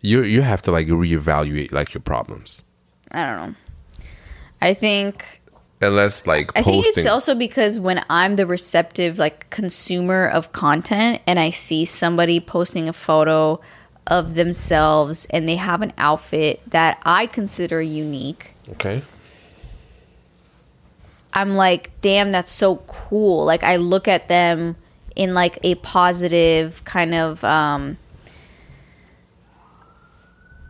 [0.00, 2.64] you you have to like reevaluate like your problems.
[3.12, 3.54] I don't know.
[4.60, 5.35] I think
[5.80, 11.20] Unless like I think it's also because when I'm the receptive like consumer of content
[11.26, 13.60] and I see somebody posting a photo
[14.06, 19.02] of themselves and they have an outfit that I consider unique, okay.
[21.34, 23.44] I'm like, damn, that's so cool.
[23.44, 24.76] Like I look at them
[25.14, 27.98] in like a positive kind of um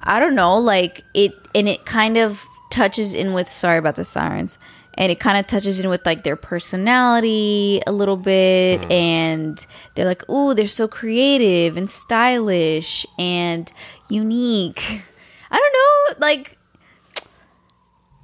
[0.02, 4.04] I don't know, like it and it kind of touches in with sorry about the
[4.04, 4.58] sirens.
[4.98, 8.90] And it kind of touches in with like their personality a little bit mm.
[8.90, 13.72] and they're like, oh they're so creative and stylish and
[14.08, 15.02] unique."
[15.50, 16.56] I don't know, like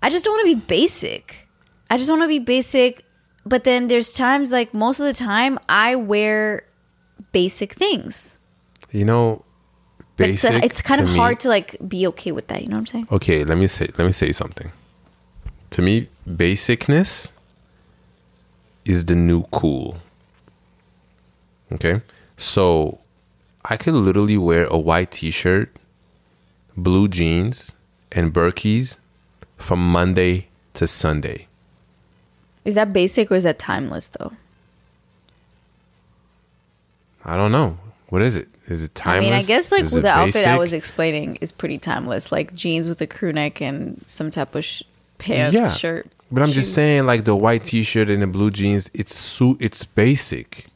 [0.03, 1.47] I just don't want to be basic.
[1.89, 3.05] I just want to be basic.
[3.45, 6.65] But then there's times like most of the time I wear
[7.33, 8.37] basic things.
[8.91, 9.45] You know,
[10.19, 10.63] it's, uh, basic.
[10.63, 12.63] a, it's kind of me- hard to like be okay with that.
[12.63, 13.09] You know what I'm saying?
[13.11, 14.71] Okay, let me say let me say something.
[15.73, 17.33] To me, basicness
[18.85, 19.97] is the new cool.
[21.73, 22.03] Okay?
[22.37, 22.99] So,
[23.65, 25.75] I could literally wear a white t-shirt,
[26.77, 27.75] blue jeans,
[28.11, 28.99] and Berkeys
[29.57, 31.47] from Monday to Sunday.
[32.67, 34.33] Is that basic or is that timeless though?
[37.25, 37.79] I don't know.
[38.09, 38.49] What is it?
[38.67, 39.27] Is it timeless?
[39.27, 42.31] I mean, I guess like the outfit I was explaining is pretty timeless.
[42.31, 44.83] Like jeans with a crew neck and some type of sh-
[45.23, 45.73] pants, Yeah.
[45.73, 46.07] shirt.
[46.31, 49.85] But I'm just saying, like the white T-shirt and the blue jeans, it's su- it's
[49.85, 50.67] basic.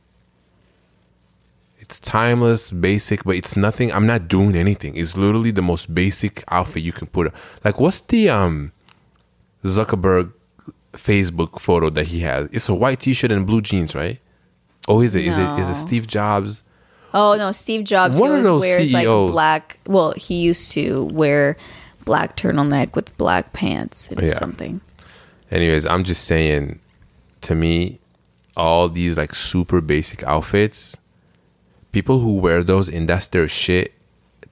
[1.78, 3.92] It's timeless, basic, but it's nothing.
[3.92, 4.97] I'm not doing anything.
[4.97, 7.32] It's literally the most basic outfit you can put.
[7.64, 8.72] Like, what's the um
[9.64, 10.32] Zuckerberg
[10.92, 12.49] Facebook photo that he has?
[12.53, 14.18] It's a white T-shirt and blue jeans, right?
[14.88, 15.26] Oh, is it?
[15.26, 15.59] Is it?
[15.61, 16.62] Is it Steve Jobs?
[17.14, 18.18] Oh no, Steve Jobs.
[18.20, 19.30] One of those wears like CEOs.
[19.30, 19.78] black.
[19.86, 21.57] Well, he used to wear
[22.07, 24.32] black turtleneck with black pants and Yeah.
[24.32, 24.80] something.
[25.50, 26.80] Anyways, I'm just saying,
[27.42, 28.00] to me,
[28.57, 30.96] all these like super basic outfits,
[31.92, 33.92] people who wear those and that's their shit,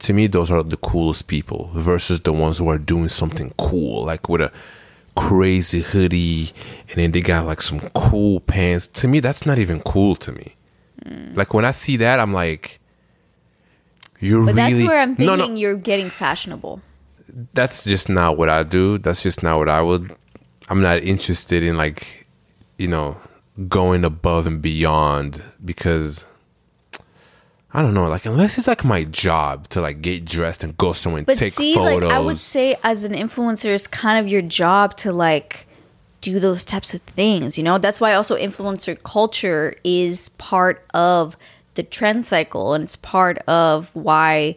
[0.01, 4.05] to me, those are the coolest people versus the ones who are doing something cool,
[4.05, 4.53] like with a
[5.17, 6.53] crazy hoodie
[6.89, 8.87] and then they got like some cool pants.
[8.89, 10.57] To me, that's not even cool to me.
[11.05, 11.37] Mm.
[11.37, 12.81] Like when I see that, I'm like,
[14.21, 16.83] you're But really that's where I'm No, thinking no you're getting fashionable.
[17.53, 18.99] That's just not what I do.
[18.99, 20.15] That's just not what I would.
[20.69, 22.27] I'm not interested in like,
[22.79, 23.17] you know,
[23.69, 26.25] going above and beyond because
[27.73, 28.07] I don't know.
[28.09, 31.37] Like unless it's like my job to like get dressed and go somewhere and But
[31.39, 32.03] take see, photos.
[32.05, 35.67] like I would say, as an influencer, it's kind of your job to like
[36.21, 37.59] do those types of things.
[37.59, 41.37] You know, that's why also influencer culture is part of
[41.75, 44.57] the trend cycle, and it's part of why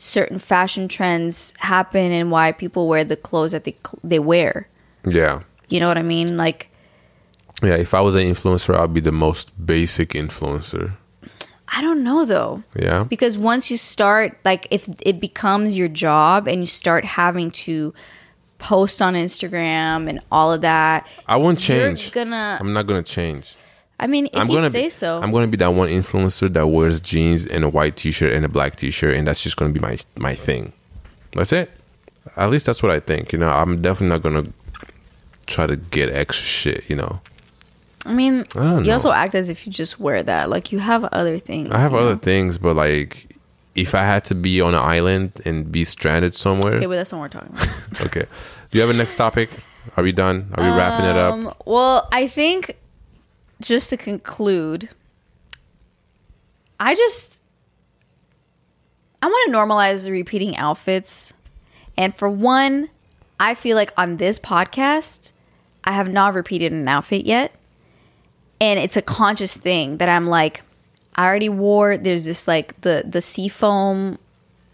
[0.00, 4.68] certain fashion trends happen and why people wear the clothes that they they wear.
[5.04, 6.36] yeah, You know what I mean?
[6.36, 6.68] Like
[7.62, 7.76] yeah.
[7.76, 10.92] If I was an influencer, I'd be the most basic influencer.
[11.68, 12.62] I don't know though.
[12.74, 17.50] Yeah, because once you start like if it becomes your job and you start having
[17.66, 17.92] to
[18.58, 21.08] post on Instagram and all of that.
[21.26, 22.12] I won't change.
[22.12, 22.58] Gonna.
[22.60, 23.56] I'm not gonna change.
[24.00, 25.20] I mean, if I'm you gonna say be, so.
[25.22, 28.48] I'm gonna be that one influencer that wears jeans and a white t-shirt and a
[28.48, 30.72] black t-shirt, and that's just gonna be my my thing.
[31.34, 31.70] That's it.
[32.34, 33.32] At least that's what I think.
[33.32, 34.50] You know, I'm definitely not gonna
[35.46, 36.84] try to get extra shit.
[36.88, 37.20] You know,
[38.06, 38.92] I mean, I you know.
[38.94, 40.48] also act as if you just wear that.
[40.48, 41.70] Like you have other things.
[41.70, 42.16] I have other know?
[42.16, 43.36] things, but like,
[43.74, 47.12] if I had to be on an island and be stranded somewhere, Okay, but that's
[47.12, 48.00] not what we're talking about.
[48.06, 48.24] okay.
[48.70, 49.50] Do you have a next topic?
[49.96, 50.52] Are we done?
[50.54, 51.34] Are we wrapping it up?
[51.34, 52.76] Um, well, I think
[53.60, 54.88] just to conclude,
[56.78, 57.42] I just
[59.22, 61.32] I want to normalize repeating outfits.
[61.96, 62.88] And for one,
[63.38, 65.32] I feel like on this podcast,
[65.84, 67.52] I have not repeated an outfit yet.
[68.60, 70.62] And it's a conscious thing that I'm like,
[71.14, 74.18] I already wore there's this like the the seafoam,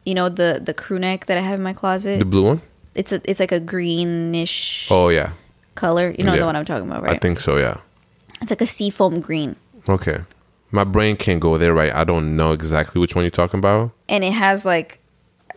[0.04, 2.18] you know, the the crew neck that I have in my closet.
[2.18, 2.62] The blue one?
[2.94, 5.32] It's a it's like a greenish Oh yeah,
[5.74, 6.14] color.
[6.16, 6.40] You know Yeah.
[6.40, 7.16] the one I'm talking about, right?
[7.16, 7.56] I think so.
[7.58, 7.78] Yeah.
[8.40, 9.56] It's like a seafoam green.
[9.88, 10.18] Okay.
[10.70, 11.92] My brain can't go there, right?
[11.92, 13.92] I don't know exactly which one you're talking about.
[14.08, 14.98] And it has like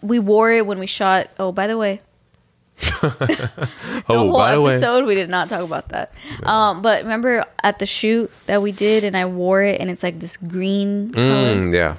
[0.02, 2.02] we wore it when we shot oh by the way.
[3.02, 3.70] the
[4.08, 6.14] Oh, whole by the way, episode we did not talk about that.
[6.44, 10.04] Um but remember at the shoot that we did and I wore it and it's
[10.04, 11.26] like this green color.
[11.56, 11.98] Mm, yeah.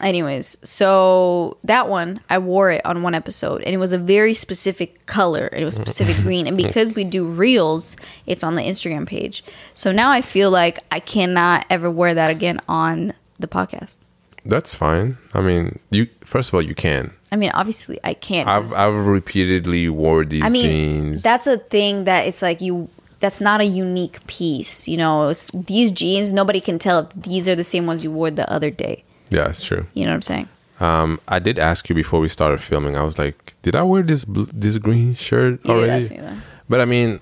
[0.00, 4.34] Anyways, so that one I wore it on one episode and it was a very
[4.34, 8.62] specific color and it was specific green and because we do reels, it's on the
[8.62, 9.44] Instagram page.
[9.72, 13.98] So now I feel like I cannot ever wear that again on the podcast.
[14.44, 15.16] That's fine.
[15.32, 17.12] I mean, you first of all, you can.
[17.30, 18.48] I mean, obviously I can't.
[18.48, 21.22] I've I've repeatedly wore these I mean, jeans.
[21.22, 22.88] that's a thing that it's like you.
[23.20, 25.28] That's not a unique piece, you know.
[25.28, 28.50] It's, these jeans, nobody can tell if these are the same ones you wore the
[28.52, 29.04] other day.
[29.34, 29.86] Yeah, it's true.
[29.94, 30.48] You know what I'm saying?
[30.80, 32.96] Um, I did ask you before we started filming.
[32.96, 35.92] I was like, did I wear this bl- this green shirt You already?
[35.92, 36.36] ask me that.
[36.68, 37.20] But I mean,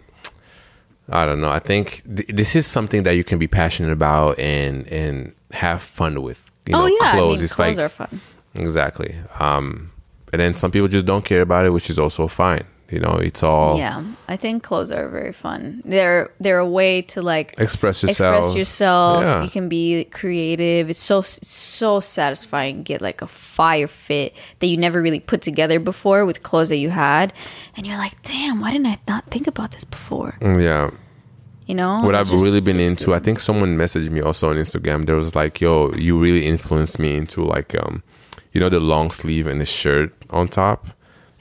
[1.08, 1.50] I don't know.
[1.50, 5.82] I think th- this is something that you can be passionate about and and have
[5.82, 6.50] fun with.
[6.66, 7.34] You know, oh yeah, clothes.
[7.34, 8.20] I mean, it's clothes like are fun.
[8.54, 9.14] exactly.
[9.40, 9.90] Um,
[10.32, 12.64] and then some people just don't care about it, which is also fine.
[12.92, 15.80] You know, it's all Yeah, I think clothes are very fun.
[15.82, 18.36] They're they're a way to like express yourself.
[18.36, 19.22] express yourself.
[19.22, 19.42] Yeah.
[19.42, 20.90] You can be creative.
[20.90, 22.82] It's so it's so satisfying.
[22.82, 26.76] Get like a fire fit that you never really put together before with clothes that
[26.76, 27.32] you had,
[27.74, 30.36] and you're like, damn, why didn't I not think about this before?
[30.42, 30.90] Mm, yeah.
[31.66, 33.14] You know what I've really been into, good.
[33.14, 35.06] I think someone messaged me also on Instagram.
[35.06, 38.02] There was like, "Yo, you really influenced me into like, um,
[38.52, 40.88] you know, the long sleeve and the shirt on top.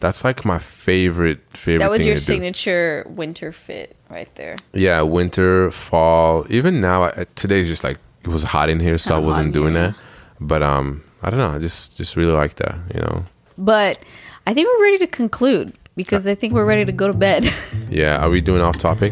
[0.01, 1.79] That's like my favorite favorite.
[1.79, 2.25] that was thing your to do.
[2.25, 4.57] signature winter fit right there.
[4.73, 6.45] Yeah, winter, fall.
[6.49, 9.53] Even now, I, today's just like it was hot in here, so I wasn't hot,
[9.53, 9.87] doing yeah.
[9.91, 9.95] that.
[10.39, 11.49] But um, I don't know.
[11.49, 12.75] I just just really like that.
[12.93, 13.25] You know.
[13.57, 13.99] But
[14.47, 17.51] I think we're ready to conclude because I think we're ready to go to bed.
[17.89, 18.23] Yeah.
[18.23, 19.11] Are we doing off topic?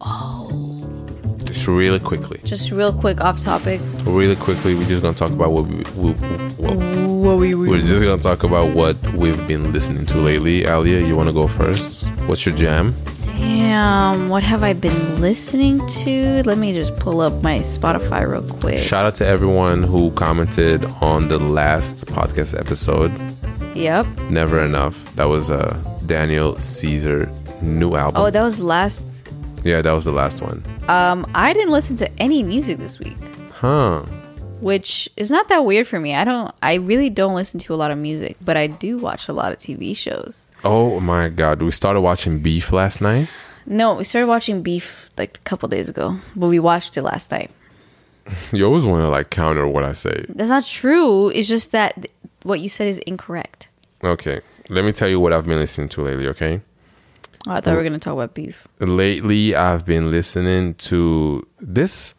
[0.00, 0.50] Oh.
[1.44, 3.80] Just really quickly, Just real quick off topic.
[4.04, 4.74] really quickly.
[4.74, 5.76] We're just gonna talk about what we.
[5.94, 6.12] we
[6.56, 10.66] what, What we We're just gonna talk about what we've been listening to lately.
[10.66, 12.06] Alia, you wanna go first?
[12.26, 12.94] What's your jam?
[13.24, 16.42] Damn, what have I been listening to?
[16.44, 18.78] Let me just pull up my Spotify real quick.
[18.78, 23.10] Shout out to everyone who commented on the last podcast episode.
[23.74, 24.06] Yep.
[24.28, 25.14] Never enough.
[25.16, 28.20] That was uh Daniel Caesar new album.
[28.22, 29.06] Oh, that was last.
[29.64, 30.62] yeah, that was the last one.
[30.88, 33.16] Um, I didn't listen to any music this week,
[33.50, 34.02] Huh.
[34.64, 36.14] Which is not that weird for me.
[36.14, 36.50] I don't.
[36.62, 39.52] I really don't listen to a lot of music, but I do watch a lot
[39.52, 40.48] of TV shows.
[40.64, 41.60] Oh my god.
[41.60, 43.28] We started watching Beef last night.
[43.66, 47.30] No, we started watching Beef like a couple days ago, but we watched it last
[47.30, 47.50] night.
[48.52, 50.24] You always wanna like counter what I say.
[50.30, 51.28] That's not true.
[51.28, 52.10] It's just that th-
[52.42, 53.68] what you said is incorrect.
[54.02, 54.40] Okay.
[54.70, 56.62] Let me tell you what I've been listening to lately, okay?
[57.46, 58.66] Oh, I thought we were gonna talk about beef.
[58.80, 62.14] lately I've been listening to this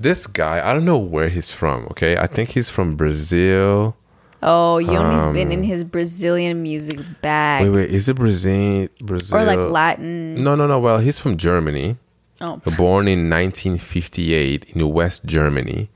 [0.00, 0.66] this guy.
[0.68, 1.84] I don't know where he's from.
[1.92, 3.96] Okay, I think he's from Brazil.
[4.42, 8.88] Oh, Yoni's been in his Brazilian music bag, Um, Wait, wait, is it Brazil?
[9.02, 10.42] Brazil or like Latin.
[10.42, 10.78] No, no, no.
[10.80, 11.98] Well, he's from Germany.
[12.40, 15.90] Oh, Born in 1958 in West Germany,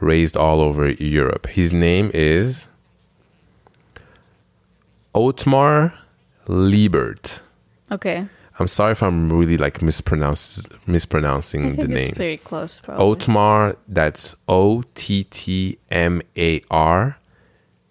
[0.00, 1.46] raised all over Europe.
[1.46, 2.66] His name is
[5.14, 5.94] Ottmar
[6.48, 7.40] Liebert.
[7.92, 8.26] okay.
[8.60, 11.96] I'm sorry if I'm really like mispronounce, mispronouncing the name.
[12.08, 13.04] it's pretty close, probably.
[13.16, 17.18] Ottmar, that's O T T M A R.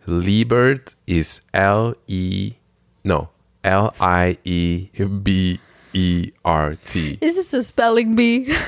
[0.07, 2.53] Liebert is L E,
[3.03, 3.29] no,
[3.63, 4.89] L I E
[5.23, 5.59] B
[5.93, 7.17] E R T.
[7.21, 8.53] Is this a spelling bee?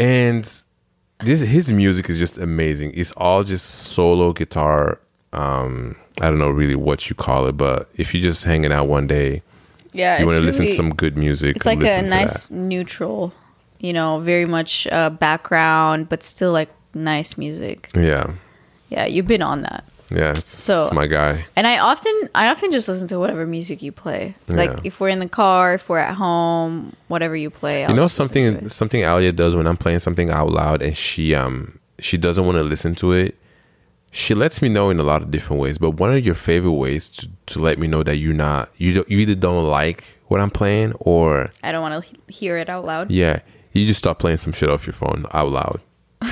[0.00, 0.50] And
[1.18, 2.92] this his music is just amazing.
[2.94, 4.98] It's all just solo guitar
[5.34, 8.88] um I don't know really what you call it, but if you're just hanging out
[8.88, 9.42] one day,
[9.92, 11.56] Yeah, you want to it's listen to some good music.
[11.56, 12.54] It's like a nice that.
[12.54, 13.32] neutral,
[13.80, 17.88] you know, very much uh, background, but still like nice music.
[17.94, 18.32] Yeah,
[18.88, 19.84] Yeah, you've been on that.
[20.10, 20.32] yeah.
[20.32, 21.44] It's, So- it's my guy.
[21.56, 24.34] And I often, I often just listen to whatever music you play.
[24.48, 27.84] Like if we're in the car, if we're at home, whatever you play.
[27.84, 30.50] I'll you know just listen to something something Alia does when I'm playing something out
[30.50, 33.36] loud and she um she doesn't want to listen to it.
[34.12, 36.72] She lets me know in a lot of different ways, but one of your favorite
[36.72, 40.04] ways to, to let me know that you're not you don't, you either don't like
[40.26, 43.10] what I'm playing or I don't want to hear it out loud.
[43.10, 43.40] yeah,
[43.72, 45.80] you just start playing some shit off your phone out loud.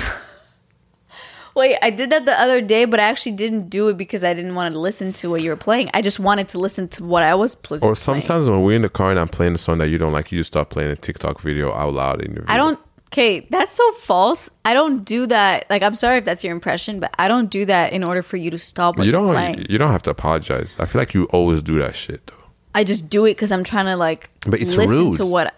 [1.55, 4.33] Wait, I did that the other day, but I actually didn't do it because I
[4.33, 5.89] didn't want to listen to what you were playing.
[5.93, 7.95] I just wanted to listen to what I was playing Or playing.
[7.95, 10.31] sometimes when we're in the car and I'm playing a song that you don't like,
[10.31, 12.79] you just start playing a TikTok video out loud in your I don't.
[13.11, 14.51] Okay, that's so false.
[14.63, 15.65] I don't do that.
[15.69, 18.37] Like, I'm sorry if that's your impression, but I don't do that in order for
[18.37, 18.99] you to stop.
[18.99, 19.65] You you don't Playing.
[19.67, 20.77] you don't have to apologize.
[20.79, 22.35] I feel like you always do that shit though.
[22.75, 24.29] I just do it because I'm trying to like.
[24.47, 25.17] But it's listen rude.
[25.17, 25.55] to what.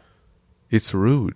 [0.69, 1.35] It's rude.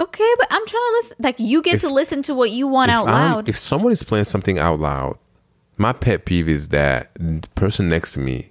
[0.00, 1.16] Okay, but I'm trying to listen.
[1.20, 3.48] Like, you get If- to listen to what you want out I'm- loud.
[3.48, 5.18] if someone is playing something out loud,
[5.76, 8.48] my pet peeve is that the person next to me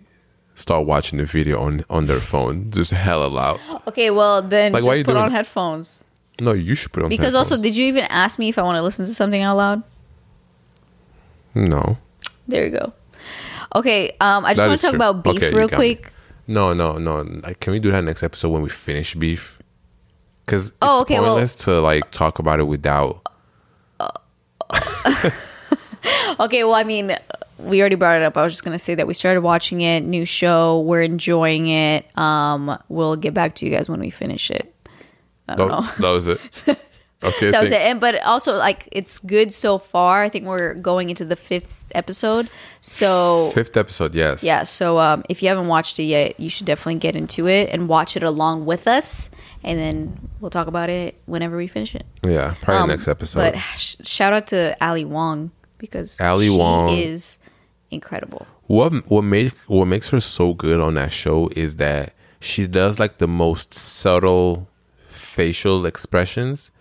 [0.53, 3.60] start watching the video on on their phone, just hella loud.
[3.88, 5.36] okay, well then Like, why just put on it?
[5.36, 6.03] headphones.
[6.40, 8.78] No, you should put on Because also, did you even ask me if I want
[8.78, 9.84] to listen to something out loud?
[11.53, 11.98] no.
[12.48, 12.94] There you go.
[13.76, 14.98] Okay, um, I just want to talk true.
[14.98, 15.95] about beef Okay, real got me.
[15.95, 16.12] quick.
[16.48, 17.22] No, no, no.
[17.22, 19.58] Like, can we do that next episode when we finish beef?
[20.45, 23.22] Because it's Oh, okay, well- pointless to like talk about it without.
[26.40, 27.16] Okay, well, I mean,
[27.60, 28.36] we already brought it up.
[28.36, 30.82] I was just gonna say that we started watching it, new show.
[30.82, 32.06] We're enjoying it.
[32.18, 34.74] Um, we'll get back to you guys when we finish it.
[35.53, 35.82] I don't know.
[35.99, 36.40] That, was it.
[37.23, 37.80] Okay, That was it.
[37.82, 40.23] And but also like it's good so far.
[40.23, 42.49] I think we're going into the fifth episode.
[42.82, 44.44] So Fifth episode, yes.
[44.44, 47.69] yeah, so um, if you haven't watched it yet, you should definitely get into it
[47.72, 49.30] and watch it along with us,
[49.64, 52.07] and then we'll talk about it whenever we finish it.
[52.26, 53.40] Yeah, probably Um, next episode.
[53.53, 56.90] But sh- shout out to Ali Wong because Ali she Wong.
[56.90, 57.38] is
[57.91, 58.48] incredible.
[58.65, 62.98] what what make what makes her so good on that show is that she does
[62.99, 64.68] like the most subtle
[65.41, 66.72] facial expressions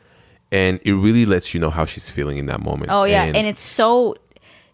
[0.52, 3.46] and it really lets you know how she's feeling in that moment Oh yeah, and,
[3.52, 3.90] it's so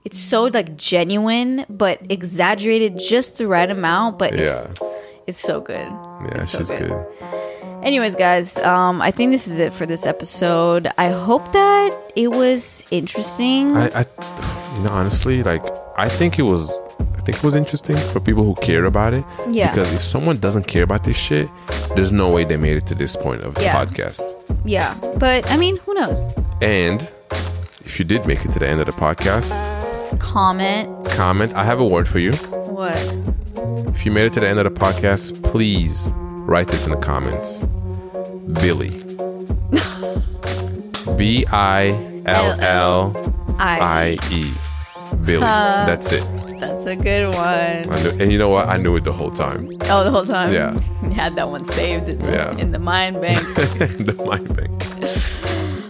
[0.06, 4.64] it's so like genuine but exaggerated just the right amount, but yeah
[5.28, 5.88] it's so good.
[6.26, 6.94] yeah It's so she's good.
[7.82, 10.88] Anyways, guys, um, I think this is it for this episode.
[11.06, 13.76] I hope that it was interesting.
[13.76, 14.04] I, I
[14.76, 15.64] you know honestly like
[15.96, 16.68] i think it was
[17.26, 19.70] think it was interesting for people who care about it Yeah.
[19.70, 21.48] because if someone doesn't care about this shit
[21.94, 24.22] there's no way they made it to this point of the podcast
[24.64, 26.26] yeah, but I mean, who knows?
[26.62, 27.02] and
[27.84, 29.52] if you did make it to the end of the podcast
[30.18, 32.32] Comment comment i have a word for you
[32.76, 32.96] what?
[33.94, 36.12] If you made it to the end of the podcast, please
[36.52, 37.62] write this in the comments.
[38.62, 38.90] Billie.
[41.16, 41.88] B I
[42.26, 44.52] L L I E.
[45.24, 45.42] Billie.
[45.42, 46.22] Uh, That's it.
[46.60, 47.36] That's a good one.
[47.94, 48.68] I knew, and you know what?
[48.68, 49.70] I knew it the whole time.
[49.90, 50.52] Oh, the whole time.
[50.52, 50.74] Yeah.
[51.02, 52.56] You had that one saved in, Yeah.
[52.56, 53.40] in the mind bank.
[53.56, 54.72] the mind bank.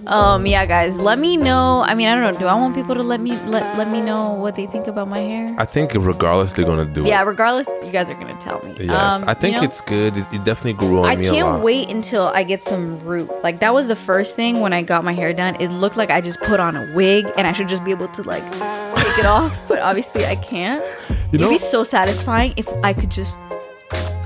[0.09, 1.83] um, yeah, guys, let me know.
[1.87, 2.39] I mean, I don't know.
[2.39, 5.09] Do I want people to let me let let me know what they think about
[5.09, 5.55] my hair?
[5.59, 7.27] I think regardless, they're gonna do Yeah, it.
[7.27, 8.75] regardless, you guys are gonna tell me.
[8.81, 10.17] Yes, Um, I think you know, it's good.
[10.17, 13.31] It, it definitely grew on I me a can't wait until I get some root.
[13.43, 15.57] Like that was the first thing when I got my hair done.
[15.61, 18.09] It looked like I just put on a wig and I should just be able
[18.09, 18.45] to like
[19.17, 20.83] take it off, but obviously I can't.
[21.33, 23.37] You know- It'd be so satisfying if I could just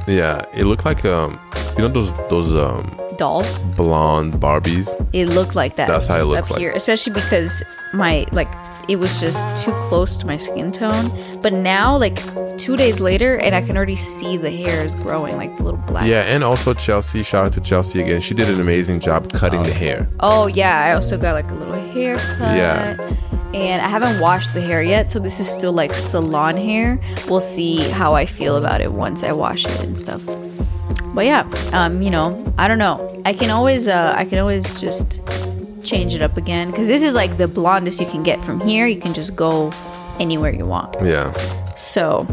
[0.06, 1.40] Yeah, it looked like um,
[1.76, 3.62] you know those those um dolls.
[3.76, 4.88] blonde Barbies.
[5.12, 5.88] It looked like that.
[5.88, 6.60] That's how it looks up like.
[6.60, 7.62] here, especially because
[7.94, 8.48] my like
[8.88, 11.10] it was just too close to my skin tone.
[11.42, 12.16] But now, like
[12.58, 16.06] two days later, and I can already see the hairs growing, like the little black.
[16.06, 17.22] Yeah, and also Chelsea.
[17.22, 18.20] Shout out to Chelsea again.
[18.20, 20.08] She did an amazing job cutting the hair.
[20.20, 22.56] Oh yeah, I also got like a little haircut.
[22.56, 22.96] Yeah.
[23.52, 27.00] And I haven't washed the hair yet, so this is still like salon hair.
[27.28, 30.22] We'll see how I feel about it once I wash it and stuff.
[31.14, 33.22] But yeah, um, you know, I don't know.
[33.24, 35.20] I can always, uh, I can always just
[35.82, 38.86] change it up again because this is like the blondest you can get from here.
[38.86, 39.72] You can just go
[40.20, 40.96] anywhere you want.
[41.02, 41.32] Yeah.
[41.74, 42.26] So,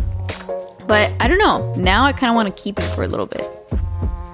[0.85, 1.73] but I don't know.
[1.75, 3.43] Now I kind of want to keep it for a little bit.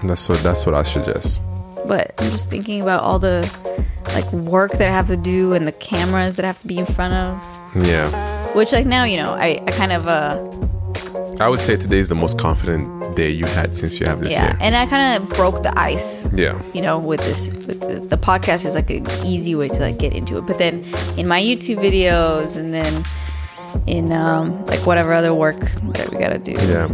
[0.03, 1.39] That's what that's what I suggest.
[1.87, 3.41] But I'm just thinking about all the
[4.07, 6.77] like work that I have to do and the cameras that I have to be
[6.77, 7.85] in front of.
[7.85, 8.09] Yeah.
[8.53, 10.37] Which like now, you know, I, I kind of uh
[11.39, 14.33] I would say today is the most confident day you had since you have this
[14.33, 14.57] yeah, hair.
[14.61, 16.31] and I kind of broke the ice.
[16.33, 16.61] Yeah.
[16.73, 19.97] You know, with this, with the, the podcast is like an easy way to like
[19.97, 20.45] get into it.
[20.45, 20.83] But then
[21.17, 23.03] in my YouTube videos, and then
[23.87, 25.59] in um, like whatever other work
[25.93, 26.53] that we gotta do.
[26.53, 26.87] Yeah.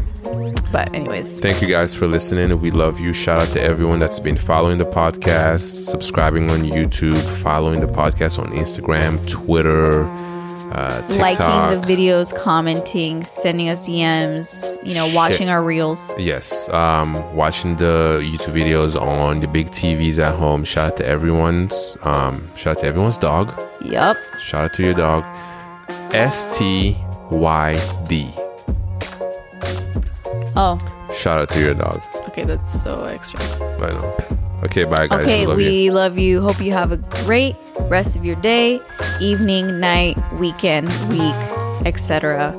[0.71, 2.59] But anyways, Thank you guys for listening.
[2.61, 3.11] We love you.
[3.11, 8.37] Shout out to everyone that's been following the podcast, subscribing on YouTube, following the podcast
[8.37, 10.03] on Instagram, Twitter,
[10.71, 11.39] uh, TikTok.
[11.39, 16.13] liking the videos, commenting, sending us DMs, you know, watching our reels.
[16.19, 20.63] Yes, um, watching the YouTube videos on the big TVs at home.
[20.63, 21.97] Shout out to everyone's.
[22.03, 23.59] Um, shout out to everyone's dog.
[23.83, 24.17] Yup.
[24.39, 25.23] Shout out to your dog.
[26.11, 26.95] S T
[27.31, 28.29] Y D.
[30.55, 30.77] Oh,
[31.13, 32.01] Shout out to your dog.
[32.29, 33.39] okay, that's so extra.
[33.81, 34.17] I know.
[34.63, 35.21] Okay, bye guys.
[35.23, 35.91] Okay, love we you.
[35.93, 36.41] love you.
[36.41, 38.79] Hope you have a great rest of your day,
[39.21, 41.33] evening, night, weekend, week,
[41.85, 42.51] etc.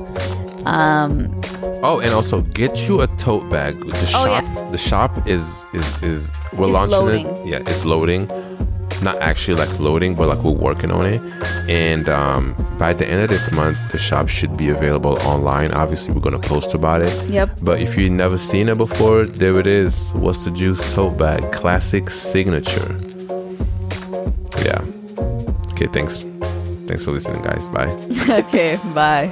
[0.65, 1.29] Um,
[1.83, 3.77] oh, and also get you a tote bag.
[3.79, 4.69] The Oh, shop, yeah.
[4.71, 7.27] the shop is is is we're It's launching loading.
[7.27, 7.45] it.
[7.47, 8.27] Yeah, it's loading.
[9.01, 11.21] Not actually like loading, but like we're working on it.
[11.69, 15.71] And um, by the end of this month, the shop should be available online.
[15.71, 17.29] Obviously, we're gonna post about it.
[17.29, 17.49] Yep.
[17.61, 20.11] But if you've never seen it before, there it is.
[20.13, 21.41] What's the juice tote bag?
[21.51, 22.95] Classic signature.
[24.63, 24.83] Yeah.
[25.71, 25.87] Okay.
[25.87, 26.17] Thanks.
[26.87, 27.67] Thanks for listening, guys.
[27.67, 27.91] Bye.
[28.29, 29.31] okay, bye.